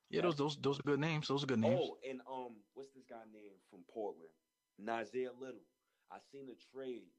[0.09, 1.27] Yeah, those those those are good names.
[1.27, 1.79] Those are good names.
[1.81, 4.31] Oh, and um, what's this guy name from Portland?
[4.79, 5.65] Nassir Little.
[6.11, 7.11] I seen a trade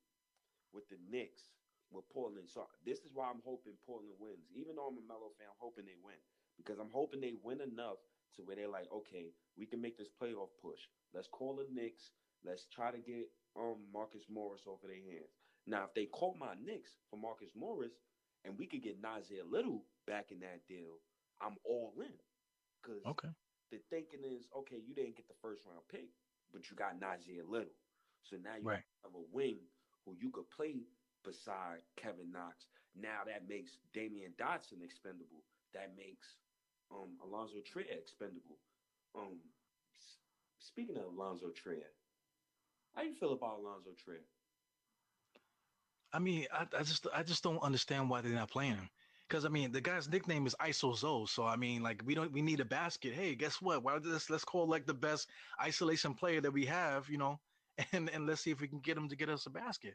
[0.72, 1.53] with the Knicks
[1.90, 2.48] with Portland.
[2.48, 4.48] So this is why I'm hoping Portland wins.
[4.55, 6.16] Even though I'm a Melo fan, I'm hoping they win
[6.57, 8.01] because I'm hoping they win enough
[8.37, 10.81] to where they're like, okay, we can make this playoff push.
[11.12, 12.12] Let's call the Knicks.
[12.44, 15.33] Let's try to get um Marcus Morris off of their hands.
[15.66, 17.92] Now, if they call my Knicks for Marcus Morris
[18.44, 20.96] and we could get Nassir Little back in that deal,
[21.42, 22.16] I'm all in.
[22.80, 23.28] Because okay.
[23.70, 26.08] the thinking is, okay, you didn't get the first round pick,
[26.52, 27.74] but you got Nassir Little.
[28.22, 28.86] So now you right.
[29.02, 29.58] have a wing
[30.04, 30.76] who you could play
[31.24, 32.66] beside Kevin Knox.
[32.96, 35.44] Now that makes Damyean Dotson expendable.
[35.74, 36.36] That makes
[36.90, 38.58] um Allonzo Trier expendable.
[39.14, 39.38] Um,
[40.58, 41.92] speaking of Allonzo Trier,
[42.94, 44.24] how you feel about Allonzo Trier?
[46.12, 48.88] I mean, I, I just I just don't understand why they're not playing him.
[49.28, 51.28] Because I mean, the guy's nickname is ISOZO.
[51.28, 53.12] So I mean, like we don't we need a basket.
[53.12, 53.82] Hey, guess what?
[53.82, 54.30] Why this?
[54.30, 55.28] Let's call like the best
[55.62, 57.38] isolation player that we have, you know,
[57.92, 59.94] and and let's see if we can get him to get us a basket.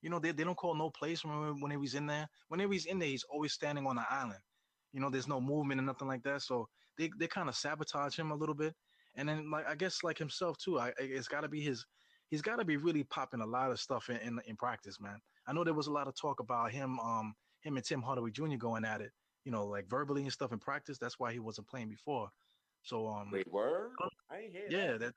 [0.00, 2.28] You know, they, they don't call no place when when he's in there.
[2.48, 4.40] Whenever he's in there, he's always standing on the island.
[4.92, 6.42] You know, there's no movement and nothing like that.
[6.42, 8.74] So they they kind of sabotage him a little bit.
[9.16, 10.78] And then like I guess like himself too.
[10.78, 11.84] I it's got to be his
[12.30, 15.18] he's got to be really popping a lot of stuff in, in, in practice, man.
[15.46, 18.30] I know there was a lot of talk about him, um, him and Tim Hardaway
[18.30, 18.56] Jr.
[18.56, 19.10] going at it,
[19.44, 20.98] you know, like verbally and stuff in practice.
[20.98, 22.28] That's why he wasn't playing before.
[22.82, 23.90] So, um, wait, word?
[24.02, 25.00] Uh, I ain't hear yeah, that.
[25.00, 25.12] that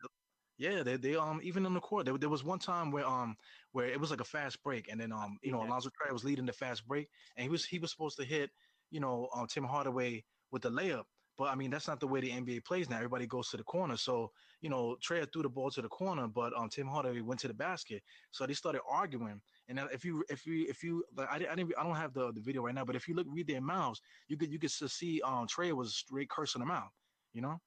[0.58, 3.36] yeah, they, they um even in the court there, there was one time where um
[3.72, 5.60] where it was like a fast break and then um you know.
[5.60, 8.52] Allonzo Trier was leading the fast break and he was he was supposed to hit
[8.92, 11.06] you know um Tim Hardaway with the layup
[11.42, 12.98] but I mean, that's not the way the NBA plays now.
[12.98, 13.98] Everybody goes to the corner.
[13.98, 17.40] So, you know, Trey threw the ball to the corner, but um, Tim Hardaway went
[17.42, 18.04] to the basket.
[18.30, 19.42] So they started arguing.
[19.72, 22.34] And if you, if you, if you, like, I, I didn't, I don't have the,
[22.34, 24.70] the video right now, but if you look, read their mouths, you could, you could
[24.70, 26.90] see um, Trey was straight cursing them out,
[27.34, 27.58] you know?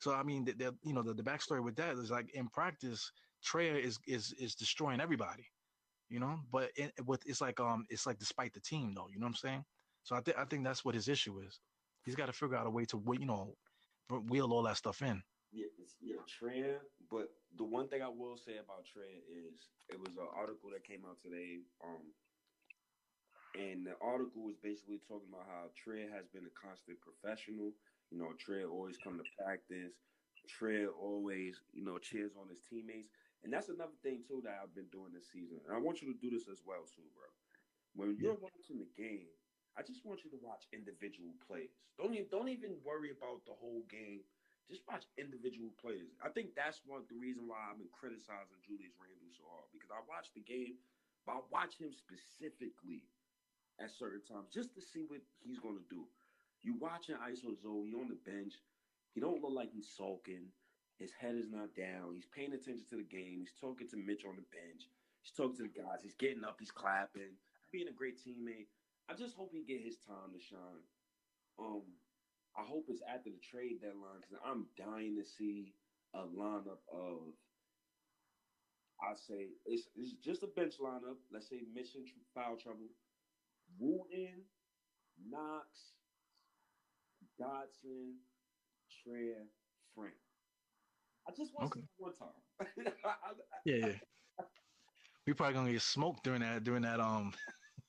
[0.00, 3.12] So, I mean, the you know, the, the backstory with that is like in practice,
[3.44, 5.46] Trey is, is, is destroying everybody,
[6.08, 9.20] you know, but it, with, it's like, um, it's like despite the team though, you
[9.20, 9.64] know what I'm saying?
[10.02, 11.60] So I think, I think that's what his issue is.
[12.04, 13.54] He's got to figure out a way to you know
[14.28, 15.22] wheel all that stuff in.
[15.52, 15.66] Yeah,
[16.00, 16.78] yeah, Trey.
[17.10, 20.84] But the one thing I will say about Trey is it was an article that
[20.84, 21.60] came out today.
[21.84, 22.14] Um,
[23.54, 27.72] and the article was basically talking about how Trey has been a constant professional.
[28.10, 30.00] You know, Trey always come to practice.
[30.48, 33.10] Trey always, you know, cheers on his teammates.
[33.44, 35.60] And that's another thing too that I've been doing this season.
[35.66, 37.28] And I want you to do this as well too, bro.
[37.94, 39.28] When you're watching the game,
[39.76, 41.70] I just want you to watch individual plays.
[41.98, 44.22] Don't even don't even worry about the whole game.
[44.70, 46.14] Just watch individual players.
[46.22, 49.90] I think that's one the reason why I've been criticizing Julius Randle so hard because
[49.90, 50.78] I watch the game,
[51.26, 53.04] but I watch him specifically
[53.82, 56.06] at certain times just to see what he's going to do.
[56.62, 58.54] You watching ISO Zoe, he on the bench.
[59.12, 60.48] He don't look like he's sulking.
[60.98, 62.14] His head is not down.
[62.14, 63.42] He's paying attention to the game.
[63.42, 64.86] He's talking to Mitch on the bench.
[65.20, 66.00] He's talking to the guys.
[66.02, 66.56] He's getting up.
[66.58, 67.34] He's clapping.
[67.72, 68.70] Being a great teammate.
[69.10, 70.86] I just hope he get his time to shine.
[71.58, 71.82] Um,
[72.56, 75.74] I hope it's after the trade deadline because I'm dying to see
[76.14, 77.32] a lineup of.
[79.00, 81.16] I say it's it's just a bench lineup.
[81.32, 82.90] Let's say mission foul trouble.
[83.78, 84.44] Wooten,
[85.28, 85.66] Knox,
[87.40, 88.14] Dotson,
[89.02, 89.46] Trier,
[89.94, 90.14] Frank.
[91.26, 91.80] I just want okay.
[91.80, 92.92] to see one time.
[93.64, 94.44] yeah, yeah.
[95.26, 97.32] We probably gonna get smoked during that during that um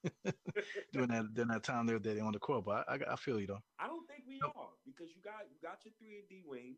[0.94, 2.66] during that during that time they're there on the court.
[2.66, 3.64] But I, I, I, feel you though.
[3.80, 6.76] I don't think we are because you got you got your three and D wing,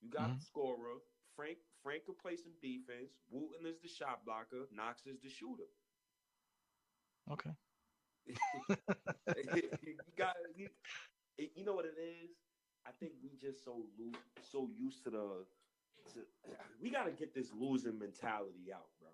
[0.00, 0.38] you got mm-hmm.
[0.38, 1.00] the scorer.
[1.36, 3.12] Frank Frank can play some defense.
[3.30, 4.68] Wooten is the shot blocker.
[4.74, 5.68] Knox is the shooter.
[7.30, 7.50] Okay.
[9.82, 10.68] you got you,
[11.36, 12.30] you know what it is.
[12.86, 15.44] I think we just so lo- so used to the.
[16.12, 16.20] To,
[16.82, 19.08] we got to get this losing mentality out, bro.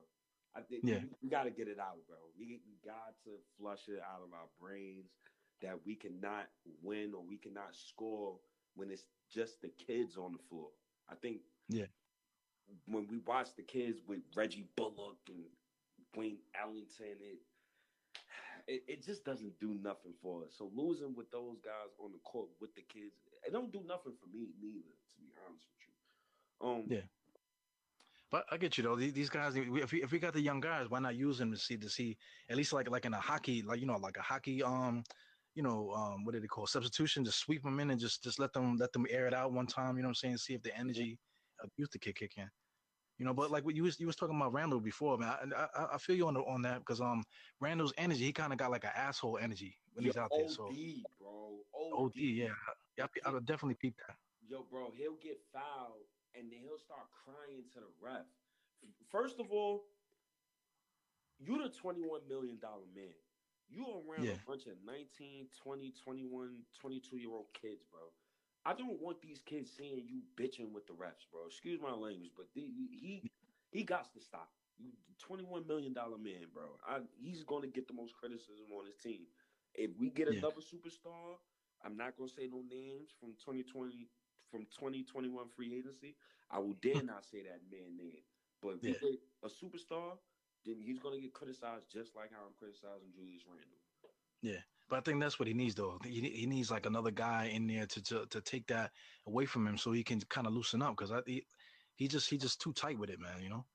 [0.56, 0.98] I think Yeah.
[1.00, 2.16] we, we got to get it out, bro.
[2.38, 5.06] We, we got to flush it out of our brains
[5.62, 6.48] that we cannot
[6.82, 8.36] win or we cannot score
[8.74, 10.68] when it's just the kids on the floor.
[11.10, 11.86] I think Yeah.
[12.86, 15.44] when we watch the kids with Reggie Bullock and
[16.16, 17.38] Wayne Ellington, it,
[18.66, 20.54] it it just doesn't do nothing for us.
[20.56, 23.14] So losing with those guys on the court with the kids,
[23.46, 24.94] it don't do nothing for me neither.
[24.94, 27.06] To be honest with you, um, Yeah.
[28.30, 28.96] But I get you though.
[28.96, 31.58] These, guys, if we, if we got the young guys, why not use them to
[31.58, 32.16] see to see
[32.48, 35.02] at least like like in a hockey, like you know, like a hockey, um,
[35.54, 37.24] you know, um, what do they call substitution?
[37.24, 39.66] Just sweep them in and just just let them let them air it out one
[39.66, 39.96] time.
[39.96, 40.36] You know what I'm saying?
[40.36, 41.18] See if the energy
[41.62, 42.48] of youth the kick kick in.
[43.18, 45.52] You know, but like what you was you was talking about Randle before, man.
[45.56, 47.24] I I, I feel you on the, on that because um
[47.60, 50.46] Randle's energy, he kind of got like an asshole energy when he's yo, out there.
[50.46, 50.72] OD, So
[51.20, 52.48] bro, OD, yeah,
[52.96, 54.16] yeah, I, I would definitely peep that.
[54.48, 58.26] yo, bro, he'll get fouled and then he'll start crying to the ref.
[59.10, 59.84] First of all,
[61.38, 62.58] you're the $21 million
[62.94, 63.14] man.
[63.68, 64.32] You around Yeah.
[64.32, 68.00] a bunch of 19, 20, 21, 22 year old kids, bro.
[68.64, 71.46] I don't want these kids seeing you bitching with the refs, bro.
[71.46, 73.22] Excuse my language, but the, he
[73.70, 74.50] he got to stop.
[74.78, 74.90] You
[75.28, 76.76] $21 million man, bro.
[76.86, 79.26] I, he's going to get the most criticism on his team.
[79.74, 80.40] If we get Yeah.
[80.40, 81.36] another superstar,
[81.84, 84.08] I'm not going to say no names from 2020
[84.50, 86.16] from 2021 free agency.
[86.50, 87.06] I will dare hmm.
[87.06, 88.22] not say that man name.
[88.60, 88.92] But if Yeah.
[89.00, 90.18] get a superstar,
[90.64, 93.78] then he's going to get criticized just like how I'm criticizing Julius Randle.
[94.42, 95.98] Yeah, but I think that's what he needs, though.
[96.02, 98.90] He, he needs like another guy in there to to, to take that
[99.26, 100.96] away from him, so he can kind of loosen up.
[100.96, 101.44] Because I he,
[101.94, 103.42] he just he just too tight with it, man.
[103.42, 103.66] You know.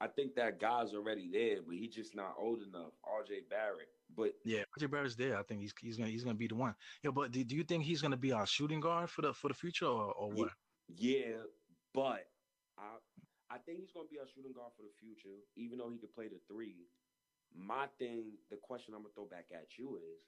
[0.00, 2.92] I think that guy's already there, but he's just not old enough.
[3.04, 3.88] RJ Barrett.
[4.16, 5.38] But Yeah, RJ Barrett's there.
[5.38, 6.74] I think he's he's gonna he's gonna be the one.
[7.02, 9.48] Yeah, but do, do you think he's gonna be our shooting guard for the for
[9.48, 10.50] the future or, or what?
[10.88, 11.44] Yeah,
[11.92, 12.26] but
[12.78, 12.96] I
[13.50, 16.14] I think he's gonna be our shooting guard for the future, even though he could
[16.14, 16.88] play the three.
[17.54, 20.22] My thing, the question I'm gonna throw back at you is,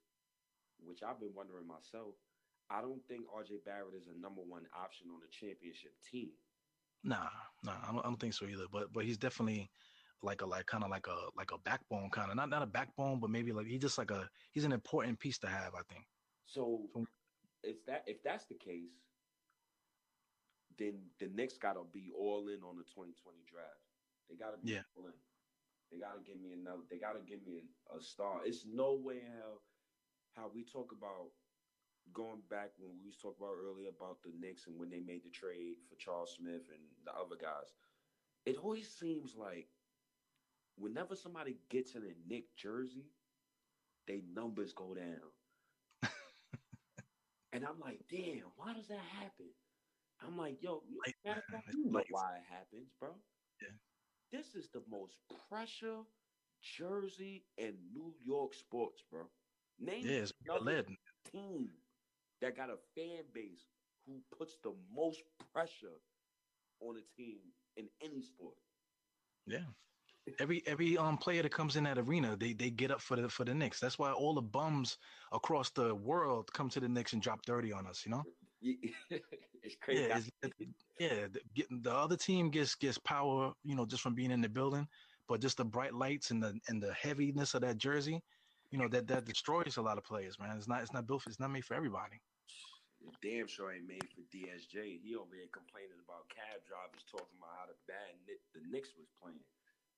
[0.84, 2.14] which I've been wondering myself.
[2.68, 6.30] I don't think RJ Barrett is a number one option on the championship team.
[7.04, 7.28] Nah,
[7.62, 8.66] nah, I don't, I don't think so either.
[8.70, 9.70] But but he's definitely
[10.22, 12.66] like a like kind of like a like a backbone kind of not not a
[12.66, 15.74] backbone, but maybe like he's just like a he's an important piece to have.
[15.74, 16.06] I think.
[16.46, 17.06] So So-
[17.64, 18.90] if that if that's the case,
[20.78, 23.68] then the Knicks gotta be all in on the 2020 draft.
[24.28, 24.82] They gotta be Yeah.
[24.96, 25.12] all in.
[25.90, 26.82] They gotta give me another.
[26.90, 27.58] They gotta give me
[27.92, 28.44] a, a star.
[28.44, 29.62] It's no way how
[30.34, 31.30] how we talk about
[32.12, 35.24] going back when we was talking about earlier about the Knicks and when they made
[35.24, 37.72] the trade for Charles Smith and the other guys.
[38.44, 39.68] It always seems like
[40.76, 43.06] whenever somebody gets in a Knick jersey,
[44.06, 45.30] they numbers go down.
[47.52, 49.48] And I'm like, damn, why does that happen?
[50.20, 53.14] I'm like, yo, Like, fact, you know why it happens, bro.
[53.60, 53.68] Yeah.
[54.30, 56.02] This is the most pressure
[56.60, 59.26] jersey in New York sports, bro.
[59.78, 60.84] Name Yeah, it's another
[61.24, 61.70] team
[62.42, 63.66] that got a fan base
[64.06, 65.96] who puts the most pressure
[66.80, 67.38] on a team
[67.76, 68.56] in any sport.
[69.46, 69.64] Yeah.
[70.38, 73.28] Every every um player that comes in that arena, they they get up for the
[73.28, 73.80] for the Knicks.
[73.80, 74.98] That's why all the bums
[75.32, 78.04] across the world come to the Knicks and drop thirty on us.
[78.04, 78.22] You know.
[78.62, 80.04] it's crazy.
[80.04, 80.52] Yeah, it's,
[81.00, 81.26] yeah.
[81.32, 84.48] The, get- the other team gets gets power, you know, just from being in the
[84.48, 84.86] building,
[85.26, 88.22] but just the bright lights and the and the heaviness of that jersey,
[88.70, 90.56] you know, that that destroys a lot of players, man.
[90.56, 91.22] It's not it's not built.
[91.22, 92.20] For, it's not made for everybody.
[93.22, 95.00] Damn sure ain't made for DSJ.
[95.02, 98.18] He over here complaining about cab drivers talking about how the bad
[98.54, 99.44] the Knicks was playing.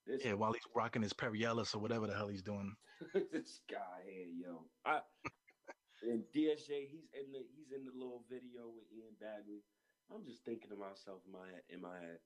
[0.07, 2.77] This, Yeah, while he's rocking his Perry Ellis or whatever the hell he's doing.
[3.33, 4.71] this guy here, yo.
[4.85, 5.01] I
[6.03, 9.64] and DSJ, he's in the he's in the little video with Ian Begley.
[10.12, 12.19] I'm just thinking to myself in my head, in my head,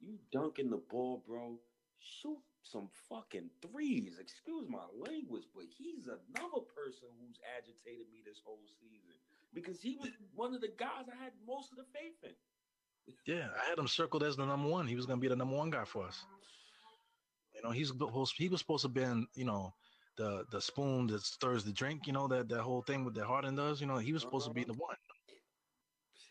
[0.00, 1.60] you dunking the ball, bro.
[1.98, 4.18] Shoot some fucking threes.
[4.18, 9.14] Excuse my language, but he's another person who's agitated me this whole season
[9.54, 12.34] because he was one of the guys I had most of the faith in.
[13.26, 14.86] Yeah, I had him circled as the number one.
[14.86, 16.24] He was gonna be the number one guy for us.
[17.54, 17.92] You know, he's
[18.36, 19.72] he was supposed to be in, you know,
[20.16, 22.06] the the spoon that stirs the drink.
[22.06, 23.80] You know that that whole thing with that Harden does.
[23.80, 24.96] You know, he was supposed to be the one.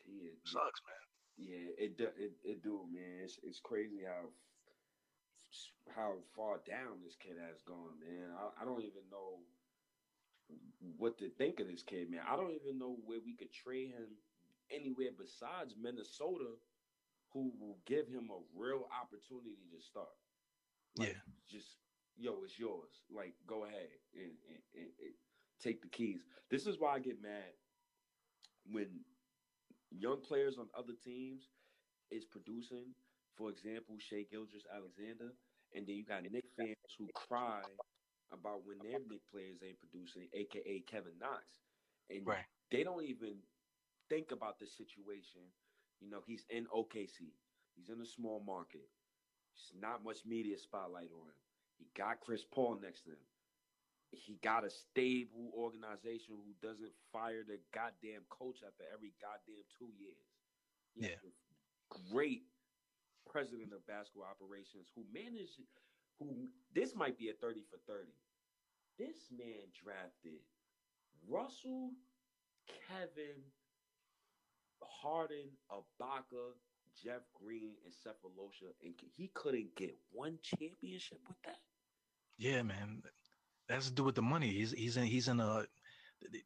[0.08, 1.04] Yeah, Sucks, man.
[1.38, 3.22] Yeah, it do, it it do, man.
[3.24, 4.30] It's it's crazy how
[5.96, 8.32] how far down this kid has gone, man.
[8.38, 9.40] I, I don't even know
[10.98, 12.22] what to think of this kid, man.
[12.28, 14.18] I don't even know where we could trade him
[14.72, 16.58] anywhere besides Minnesota,
[17.32, 20.08] who will give him a real opportunity to start.
[20.98, 21.22] Like, Yeah.
[21.50, 21.80] just
[22.16, 23.02] yo, it's yours.
[23.10, 25.14] Like, go ahead and, and, and, and
[25.60, 26.22] take the keys.
[26.50, 27.54] This is why I get mad
[28.66, 29.06] when
[29.92, 31.50] young players on other teams
[32.12, 32.94] is producing.
[33.36, 35.34] For example, Shai Gilgeous-Alexander,
[35.74, 37.62] and then you got Knick fans who cry
[38.34, 41.62] about when their Knick players ain't producing, aka Kevin Knox,
[42.10, 42.46] and Right.
[42.72, 43.44] they don't even
[44.10, 45.42] think about the situation.
[46.00, 47.34] You know, he's in OKC.
[47.76, 48.90] He's in a small market.
[49.56, 51.36] There's not much media spotlight on him.
[51.78, 53.26] He got Chris Paul next to him.
[54.12, 59.92] He got a stable organization who doesn't fire the goddamn coach after every goddamn two
[59.98, 60.28] years.
[60.94, 62.44] He a great
[63.26, 65.60] president of basketball operations who managed
[66.20, 68.10] who this might be a 30 for 30.
[68.98, 70.40] This man drafted
[71.28, 71.92] Russell,
[72.88, 73.42] Kevin,
[74.82, 76.54] Harden, Ibaka,
[77.02, 81.58] Jeff Green, and Sefolosha, and he couldn't get one championship with that.
[82.38, 83.02] Yeah, man.
[83.68, 84.50] that's to do with the money.
[84.50, 85.66] He's he's in he's in a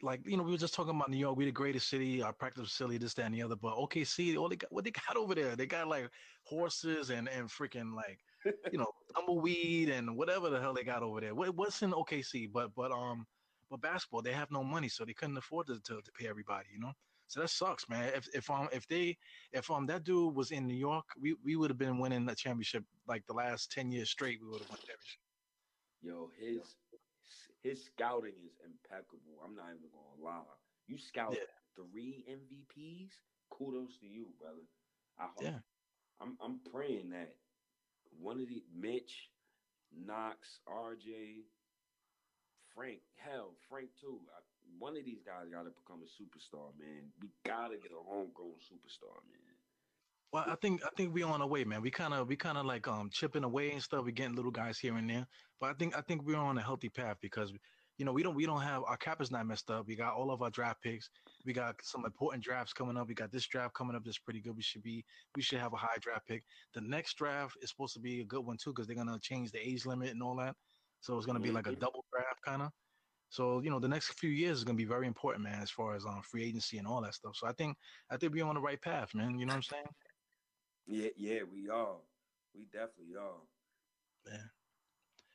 [0.02, 1.38] like you know we were just talking about New York.
[1.38, 3.56] We the greatest city, our practice facility, this, that, and the other.
[3.56, 6.10] But OKC, all they got, what they got over there, they got like
[6.44, 8.20] horses and and freaking like
[8.72, 11.34] you know tumbleweed and whatever the hell they got over there.
[11.36, 12.48] What, what's in OKC?
[12.48, 13.26] But but um
[13.70, 16.68] but basketball, they have no money, so they couldn't afford to, to, to pay everybody.
[16.74, 16.94] You know,
[17.28, 18.12] so that sucks, man.
[18.16, 19.18] If if um if they
[19.52, 22.36] if um that dude was in New York, we we would have been winning the
[22.36, 24.40] championship like the last ten years straight.
[24.42, 25.20] We would have won championship.
[26.02, 26.76] Yo, his
[27.62, 29.42] his scouting is impeccable.
[29.44, 30.44] I'm not even gonna lie.
[30.88, 31.46] You scout Yeah.
[31.76, 33.22] three MVPs.
[33.50, 34.66] Kudos to you, brother.
[35.18, 35.44] I hope.
[35.44, 35.60] Yeah.
[36.20, 37.36] I'm I'm praying that
[38.20, 39.30] one of the Mitch,
[39.92, 41.44] Knox, RJ,
[42.76, 44.20] Frank, hell, Frank too.
[44.36, 44.40] I,
[44.80, 47.10] one of these guys got to become a superstar, man.
[47.22, 49.56] We gotta get a homegrown superstar, man.
[50.34, 51.82] Well, I think I think we on our way, man.
[51.82, 54.04] We kind of we kind of like um chipping away and stuff.
[54.06, 55.26] We getting little guys here and there,
[55.60, 57.52] but I think I think we're on a healthy path because
[57.98, 59.88] you know we don't we don't have our cap is not messed up.
[59.88, 61.10] We got all of our draft picks.
[61.48, 63.08] We got some important drafts coming up.
[63.08, 64.58] We got this draft coming up that's pretty good.
[64.58, 66.46] We should be we should have a high draft pick.
[66.74, 69.52] The next draft is supposed to be a good one too because they're gonna change
[69.52, 70.58] the age limit and all that.
[71.00, 71.80] So it's gonna be like a Mhm.
[71.80, 72.74] double draft kind of.
[73.30, 75.96] So you know the next few years is gonna be very important, man, as far
[75.96, 77.38] as um free agency and all that stuff.
[77.38, 77.78] So I think
[78.10, 79.40] I think we're on the right path, man.
[79.40, 79.96] You know what I'm saying?
[80.86, 82.02] Yeah, yeah, we are.
[82.54, 83.48] We definitely are.
[84.26, 84.50] Yeah.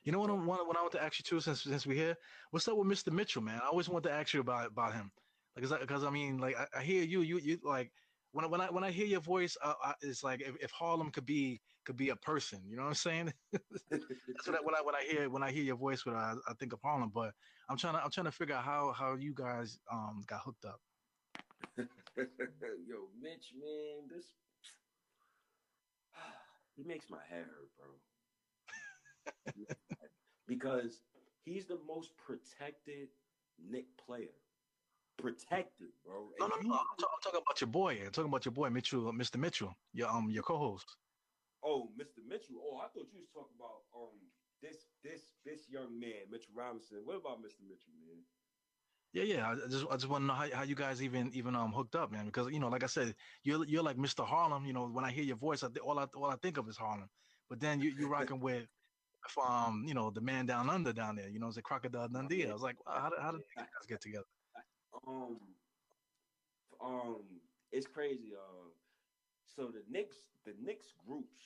[0.05, 1.95] You know what I want what I want to ask you too since since we're
[1.95, 2.19] here?
[2.51, 3.13] What's up with Mr.
[3.13, 3.63] Mitchell, man?
[3.63, 5.13] I always want to ask you about about him.
[5.57, 7.93] Like, because I mean, like I, I hear you, you you like
[8.33, 10.71] when I, when I when I hear your voice, uh, I, it's like if, if
[10.71, 12.61] Harlem could be could be a person.
[12.67, 13.33] You know what I'm saying?
[13.91, 16.35] That's what I, when I when I hear when I hear your voice, when I,
[16.49, 17.11] I think of Harlem.
[17.15, 17.35] But
[17.69, 20.65] I'm trying to I'm trying to figure out how how you guys um got hooked
[20.65, 20.81] up.
[22.17, 24.33] Yo, Mitch, man, this
[26.77, 27.87] he makes my head hurt, bro.
[30.47, 31.01] because
[31.45, 33.09] he's the most protected
[33.59, 34.35] Knick player.
[35.19, 36.31] Protected, bro.
[36.39, 36.75] No, And no, no.
[36.75, 38.03] I'm, ta- I'm talking about your boy.
[38.05, 39.39] I'm talking about your boy Mitchell, uh, Mr.
[39.39, 40.97] Mitchell, your um your co-host.
[41.63, 42.25] Oh, Mr.
[42.25, 42.57] Mitchell.
[42.61, 47.05] Oh, I thought you was talking about um this this this young man, Mitchell Robinson.
[47.05, 47.63] What about Mr.
[47.63, 48.25] Mitchell, man?
[49.13, 49.51] Yeah, yeah.
[49.51, 51.95] I just I just want to know how, how you guys even even um hooked
[51.95, 52.27] up, man.
[52.27, 54.25] Because you know, like I said, you're you're like Mr.
[54.25, 54.65] Harlem.
[54.67, 56.69] You know, when I hear your voice, I, thi- all I all I think of
[56.69, 57.11] is Harlem.
[57.49, 58.69] But then you you rocking with
[59.41, 61.29] um you know the man down under down there.
[61.29, 62.49] You know, it's a crocodile Dundee.
[62.49, 64.25] I was like, wow, how did how did you guys get together?
[65.07, 65.55] Um,
[66.81, 67.41] um,
[67.71, 68.33] it's crazy.
[68.35, 68.71] Uh,
[69.47, 71.43] so the Knicks, the Knicks groups.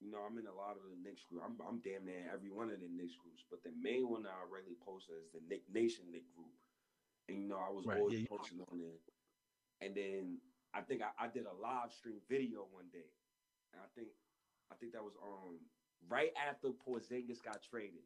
[0.00, 1.42] You know, I'm in a lot of the Knicks group.
[1.44, 3.44] I'm, I'm damn near every one of the Knicks groups.
[3.50, 6.52] But the main one that I regularly post is the Knick Nation Knick group.
[7.28, 8.98] And you know, I was Right, always yeah, posting on there.
[9.80, 10.38] And then
[10.74, 13.10] I think I, I did a live stream video one day.
[13.72, 14.08] And I think
[14.70, 15.60] I think that was um
[16.08, 18.04] right after Porzingis got traded.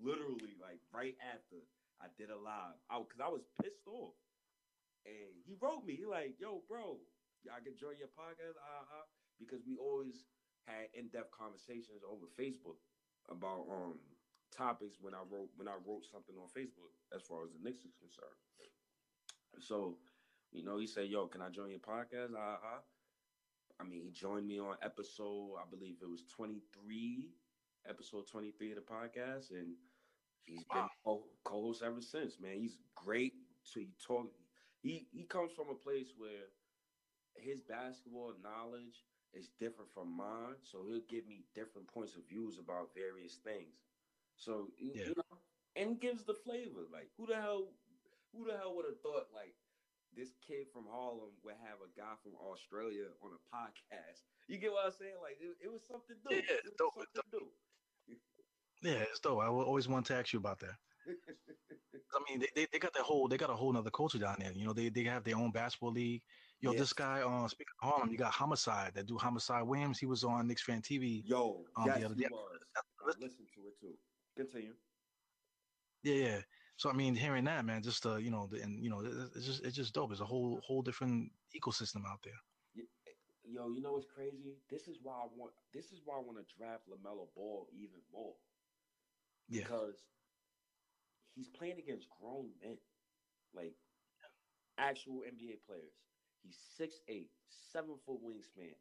[0.00, 1.56] Literally, like right after
[2.00, 2.76] I did a live.
[2.90, 4.14] I because I was pissed off.
[5.06, 6.98] And he wrote me, he like, yo, bro,
[7.48, 9.06] I can join your podcast, uh-huh.
[9.38, 10.26] Because we always
[10.66, 12.76] had in-depth conversations over Facebook
[13.30, 13.98] about um
[14.52, 17.84] topics when I wrote when I wrote something on Facebook as far as the Knicks
[17.84, 18.36] is concerned.
[19.58, 19.96] So,
[20.52, 22.34] you know, he said, Yo, can I join your podcast?
[22.34, 22.80] Uh-huh.
[23.80, 27.30] I mean, he joined me on episode, I believe it was 23,
[27.88, 29.74] episode 23 of the podcast, and
[30.44, 32.58] he's been co- co-host ever since, man.
[32.60, 33.34] He's great.
[33.62, 34.30] So he talk
[34.82, 36.48] he he comes from a place where
[37.36, 42.58] his basketball knowledge is different from mine, so he'll give me different points of views
[42.58, 43.86] about various things.
[44.36, 45.06] So Yeah.
[45.06, 45.38] you know,
[45.76, 46.86] and gives the flavor.
[46.92, 47.72] Like who the hell,
[48.32, 49.54] who the hell would have thought like
[50.14, 54.22] this kid from Harlem would have a guy from Australia on a podcast?
[54.48, 55.16] You get what I'm saying?
[55.22, 56.34] Like it, it was something do.
[56.34, 57.46] Yeah, It dope, something to do.
[58.82, 59.40] Yeah, it's dope.
[59.40, 60.76] I always wanted to ask you about that.
[62.14, 64.36] I mean, they, they, they got that whole they got a whole nother culture down
[64.38, 64.52] there.
[64.52, 66.22] You know, they, they have their own basketball league.
[66.60, 66.80] Yo, Yes.
[66.80, 69.98] this guy on uh, speaking of Harlem, you got Homicide that do Homicide Williams.
[69.98, 71.22] He was on Knicks fan TV.
[71.24, 72.58] Yo, Um, yes, the other he day- was.
[72.76, 72.80] I
[73.18, 73.94] Listen- to it too.
[74.36, 74.74] Continue.
[76.02, 76.38] Yeah, yeah.
[76.76, 79.30] So I mean, hearing that, man, just uh, you know, the, and you know, it-
[79.36, 80.10] it's just it's just dope.
[80.12, 82.40] It's a whole whole different ecosystem out there.
[83.52, 84.54] Yo, you know what's crazy?
[84.70, 85.52] This is why I want.
[85.74, 88.34] This is why I want to draft Lamelo Ball even more
[89.48, 89.96] Yeah, because
[91.34, 92.78] he's playing against grown men,
[93.54, 93.74] like
[94.78, 95.94] actual NBA players.
[96.42, 98.74] He's 6'8", 7 foot wingspan,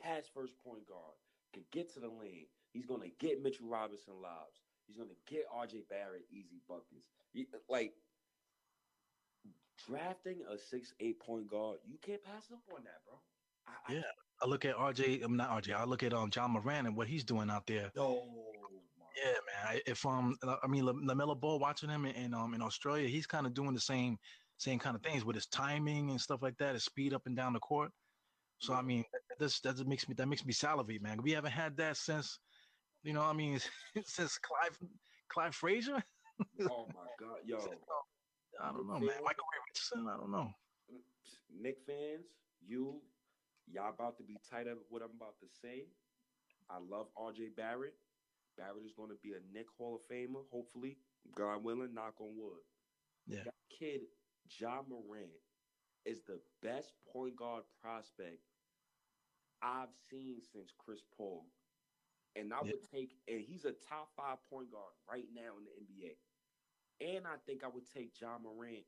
[0.00, 1.16] pass first point guard,
[1.52, 2.46] can get to the lane.
[2.72, 4.60] He's gonna get Mitchell Robinson lobs.
[4.86, 7.06] He's gonna get RJ Barrett easy buckets.
[7.32, 7.94] He- like
[9.86, 13.20] drafting a 6'8 point guard, you can't pass up on that, bro.
[13.66, 14.02] I, I Yeah.
[14.40, 15.22] I look at RJ.
[15.22, 15.72] I'm not RJ.
[15.74, 17.92] I look at um Ja Morant and what he's doing out there.
[17.94, 18.24] No,
[18.60, 18.61] my
[19.16, 19.66] Yeah, man.
[19.66, 23.26] I- If um, I mean, La- Lamelo Ball watching him in, um in Australia, he's
[23.26, 24.18] kind of doing the same
[24.56, 27.36] same kind of things with his timing and stuff like that, his speed up and
[27.36, 27.92] down the court.
[28.58, 29.04] So I mean,
[29.38, 31.22] that that makes me that makes me salivate, man.
[31.22, 32.38] We haven't had that since,
[33.02, 33.58] you know, I mean,
[34.04, 34.76] since Clyde
[35.28, 36.04] Clyde Frazier.
[36.70, 37.58] Oh my god, yo,
[38.60, 39.22] I don't know, man.
[39.24, 40.06] Michael Ray Richardson.
[40.08, 40.52] I don't know.
[41.50, 42.26] Knick fans,
[42.60, 43.02] you,
[43.66, 45.88] y'all about to be tight of what I'm about to say.
[46.68, 47.98] I love RJ Barrett.
[48.56, 50.98] Barrett is going to be a Knick Hall of Famer, hopefully.
[51.34, 52.60] God willing, knock on wood.
[53.26, 53.44] Yeah.
[53.44, 54.02] That kid,
[54.58, 55.30] Ja Morant,
[56.04, 58.42] is the best point guard prospect
[59.62, 61.46] I've seen since Chris Paul.
[62.34, 62.72] And I Yeah.
[62.72, 66.18] would take, and he's a top five point guard right now in the NBA.
[67.00, 68.86] And I think I would take Ja Morant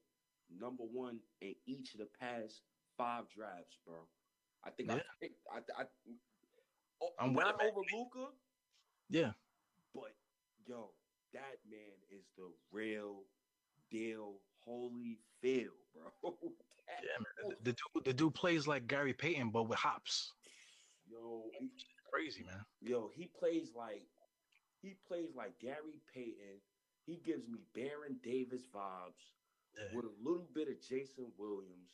[0.49, 2.63] number one in each of the past
[2.97, 4.09] five drafts, bro.
[4.65, 5.03] I think I, Yeah.
[5.21, 5.87] picked, I, I,
[7.03, 8.33] oh, I'm not over Luka,
[9.09, 9.35] Yeah,
[9.95, 10.13] but
[10.67, 10.91] yo,
[11.33, 13.23] that man is the real
[13.91, 14.35] deal,
[14.65, 16.35] holy feel, bro.
[17.03, 17.57] Yeah, man.
[17.65, 20.33] The, the dude, the dude plays like Gary Payton, but with hops.
[21.11, 21.71] Yo, he-
[22.13, 22.61] Crazy, man.
[22.83, 24.03] yo, he plays like
[24.83, 26.61] he plays like Gary Payton.
[27.07, 29.33] He gives me Baron Davis vibes
[29.77, 29.97] Yeah.
[29.97, 31.91] with a little bit of Jason Williams,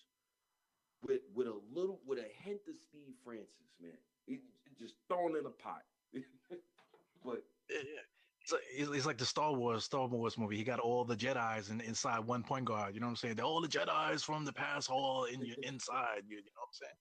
[1.02, 3.96] with with a little with a hint of Steve Francis, man.
[4.26, 4.40] He,
[4.78, 5.82] just thrown in a pot.
[7.24, 8.00] but Yeah, yeah.
[8.42, 10.56] It's like, it's, it's like the Star Wars Star Wars movie.
[10.56, 12.94] He got all the Jedi's in, inside one point guard.
[12.94, 13.36] You know what I'm saying?
[13.36, 16.22] They're all the Jedi's from the past, all in your inside.
[16.26, 16.98] You, you know what I'm saying?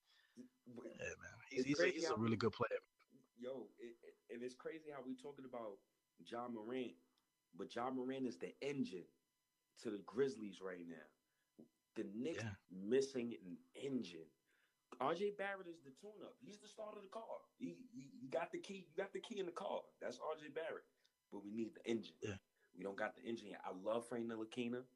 [1.00, 1.32] Yeah, man.
[1.50, 2.80] He's he's, a, he's a really good player.
[3.38, 5.80] yo, it, it- and it's crazy how we talking about
[6.30, 6.94] Ja Morant,
[7.56, 9.08] but Ja Morant is the engine
[9.80, 11.08] to the Grizzlies right now.
[11.96, 12.56] The Knicks Yeah.
[12.70, 14.28] missing an engine.
[15.02, 16.38] RJ Barrett is the tune-up.
[16.42, 17.40] He's the start of the car.
[17.58, 18.88] He, he, he got the key.
[18.90, 19.82] You got the key in the car.
[20.02, 20.86] That's RJ Barrett.
[21.32, 22.18] But we need the engine.
[22.22, 22.38] Yeah.
[22.74, 23.62] We don't got the engine yet.
[23.64, 24.88] I love Frank Ntilikina.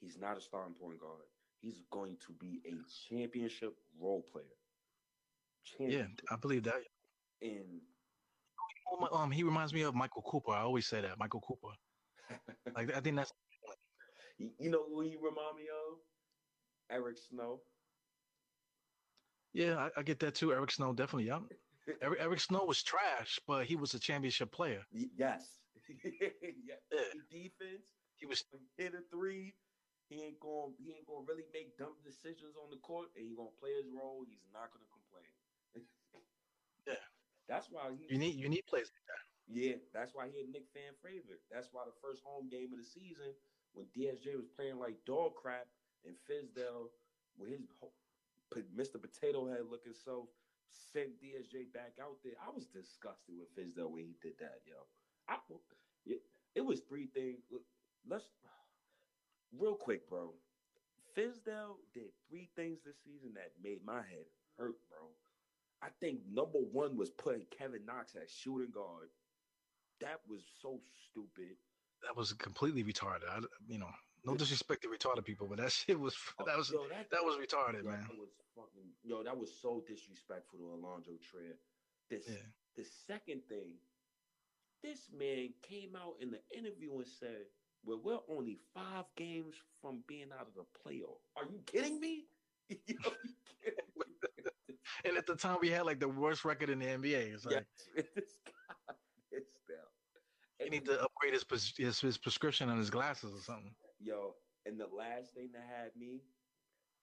[0.00, 1.26] He's not a starting point guard.
[1.60, 4.56] He's going to be a championship role player.
[5.78, 6.82] Yeah, I believe that.
[7.40, 7.82] And
[9.12, 10.52] Um, he reminds me of Michael Cooper.
[10.52, 11.76] I always say that Michael Cooper.
[12.74, 13.32] Like I think that's
[14.38, 15.98] You you know who he remind me of?
[16.90, 17.62] Eric Snow.
[19.52, 19.88] Yeah.
[19.96, 20.52] I, I get that too.
[20.52, 21.26] Eric Snow definitely.
[21.26, 21.40] Yeah.
[22.00, 24.84] Eric, Eric Snow was trash, but he was a championship player.
[24.92, 25.60] Y- Yes.
[26.04, 26.28] yeah.
[26.92, 27.00] Yeah.
[27.30, 27.88] Defense.
[28.16, 28.44] He was
[28.76, 29.54] Hit a three.
[30.08, 30.74] He ain't going.
[30.78, 33.72] He ain't going to really make dumb decisions on the court, and he gonna play
[33.74, 34.24] his role.
[34.28, 35.32] He's not gonna complain.
[36.86, 36.94] Yeah.
[37.48, 38.06] That's why he.
[38.08, 38.90] you need you need players.
[38.90, 39.54] Like that.
[39.54, 41.42] Yeah, that's why he a Knick fan favorite.
[41.50, 43.34] That's why the first home game of the season,
[43.72, 45.68] when DSJ was playing like dog crap,
[46.04, 46.88] and Fizdale,
[47.36, 47.66] with his
[48.76, 49.00] Mr.
[49.00, 50.28] Potato Head looking so,
[50.92, 52.34] sent DSJ back out there.
[52.40, 54.86] I was disgusted with Fizdale when he did that, yo.
[55.28, 55.36] I,
[56.54, 57.40] it, was three things.
[58.08, 58.24] Let's
[59.58, 60.32] real quick, bro.
[61.16, 64.26] Fizdale did three things this season that made my head
[64.58, 65.08] hurt, bro.
[65.82, 69.08] I think number one was putting Kevin Knox at shooting guard.
[70.00, 70.80] That was so
[71.10, 71.56] stupid.
[72.02, 73.28] That was completely retarded.
[73.30, 73.90] I, you know,
[74.24, 77.22] no disrespect to retarded people, but that shit was oh, that was Yo, that, that
[77.22, 78.06] was retarded, yo, man.
[78.08, 79.22] That was fucking yo.
[79.22, 81.58] That was so disrespectful to Allonzo Trier.
[82.10, 82.36] This Yeah.
[82.76, 83.72] the second thing.
[84.82, 87.46] This man came out in the interview and said,
[87.84, 92.26] "Well, we're only five games from being out of the playoff." Are you kidding me?
[92.68, 94.74] Yo, you kidding me?
[95.04, 97.32] And at the time, we had like the worst record in the NBA.
[97.34, 97.64] It's like
[97.94, 98.94] Yes, this guy
[99.30, 99.86] is down.
[100.58, 101.44] he need to upgrade his,
[101.76, 103.74] his his prescription on his glasses or something.
[104.02, 104.34] Yo,
[104.66, 106.22] and the last thing that had me,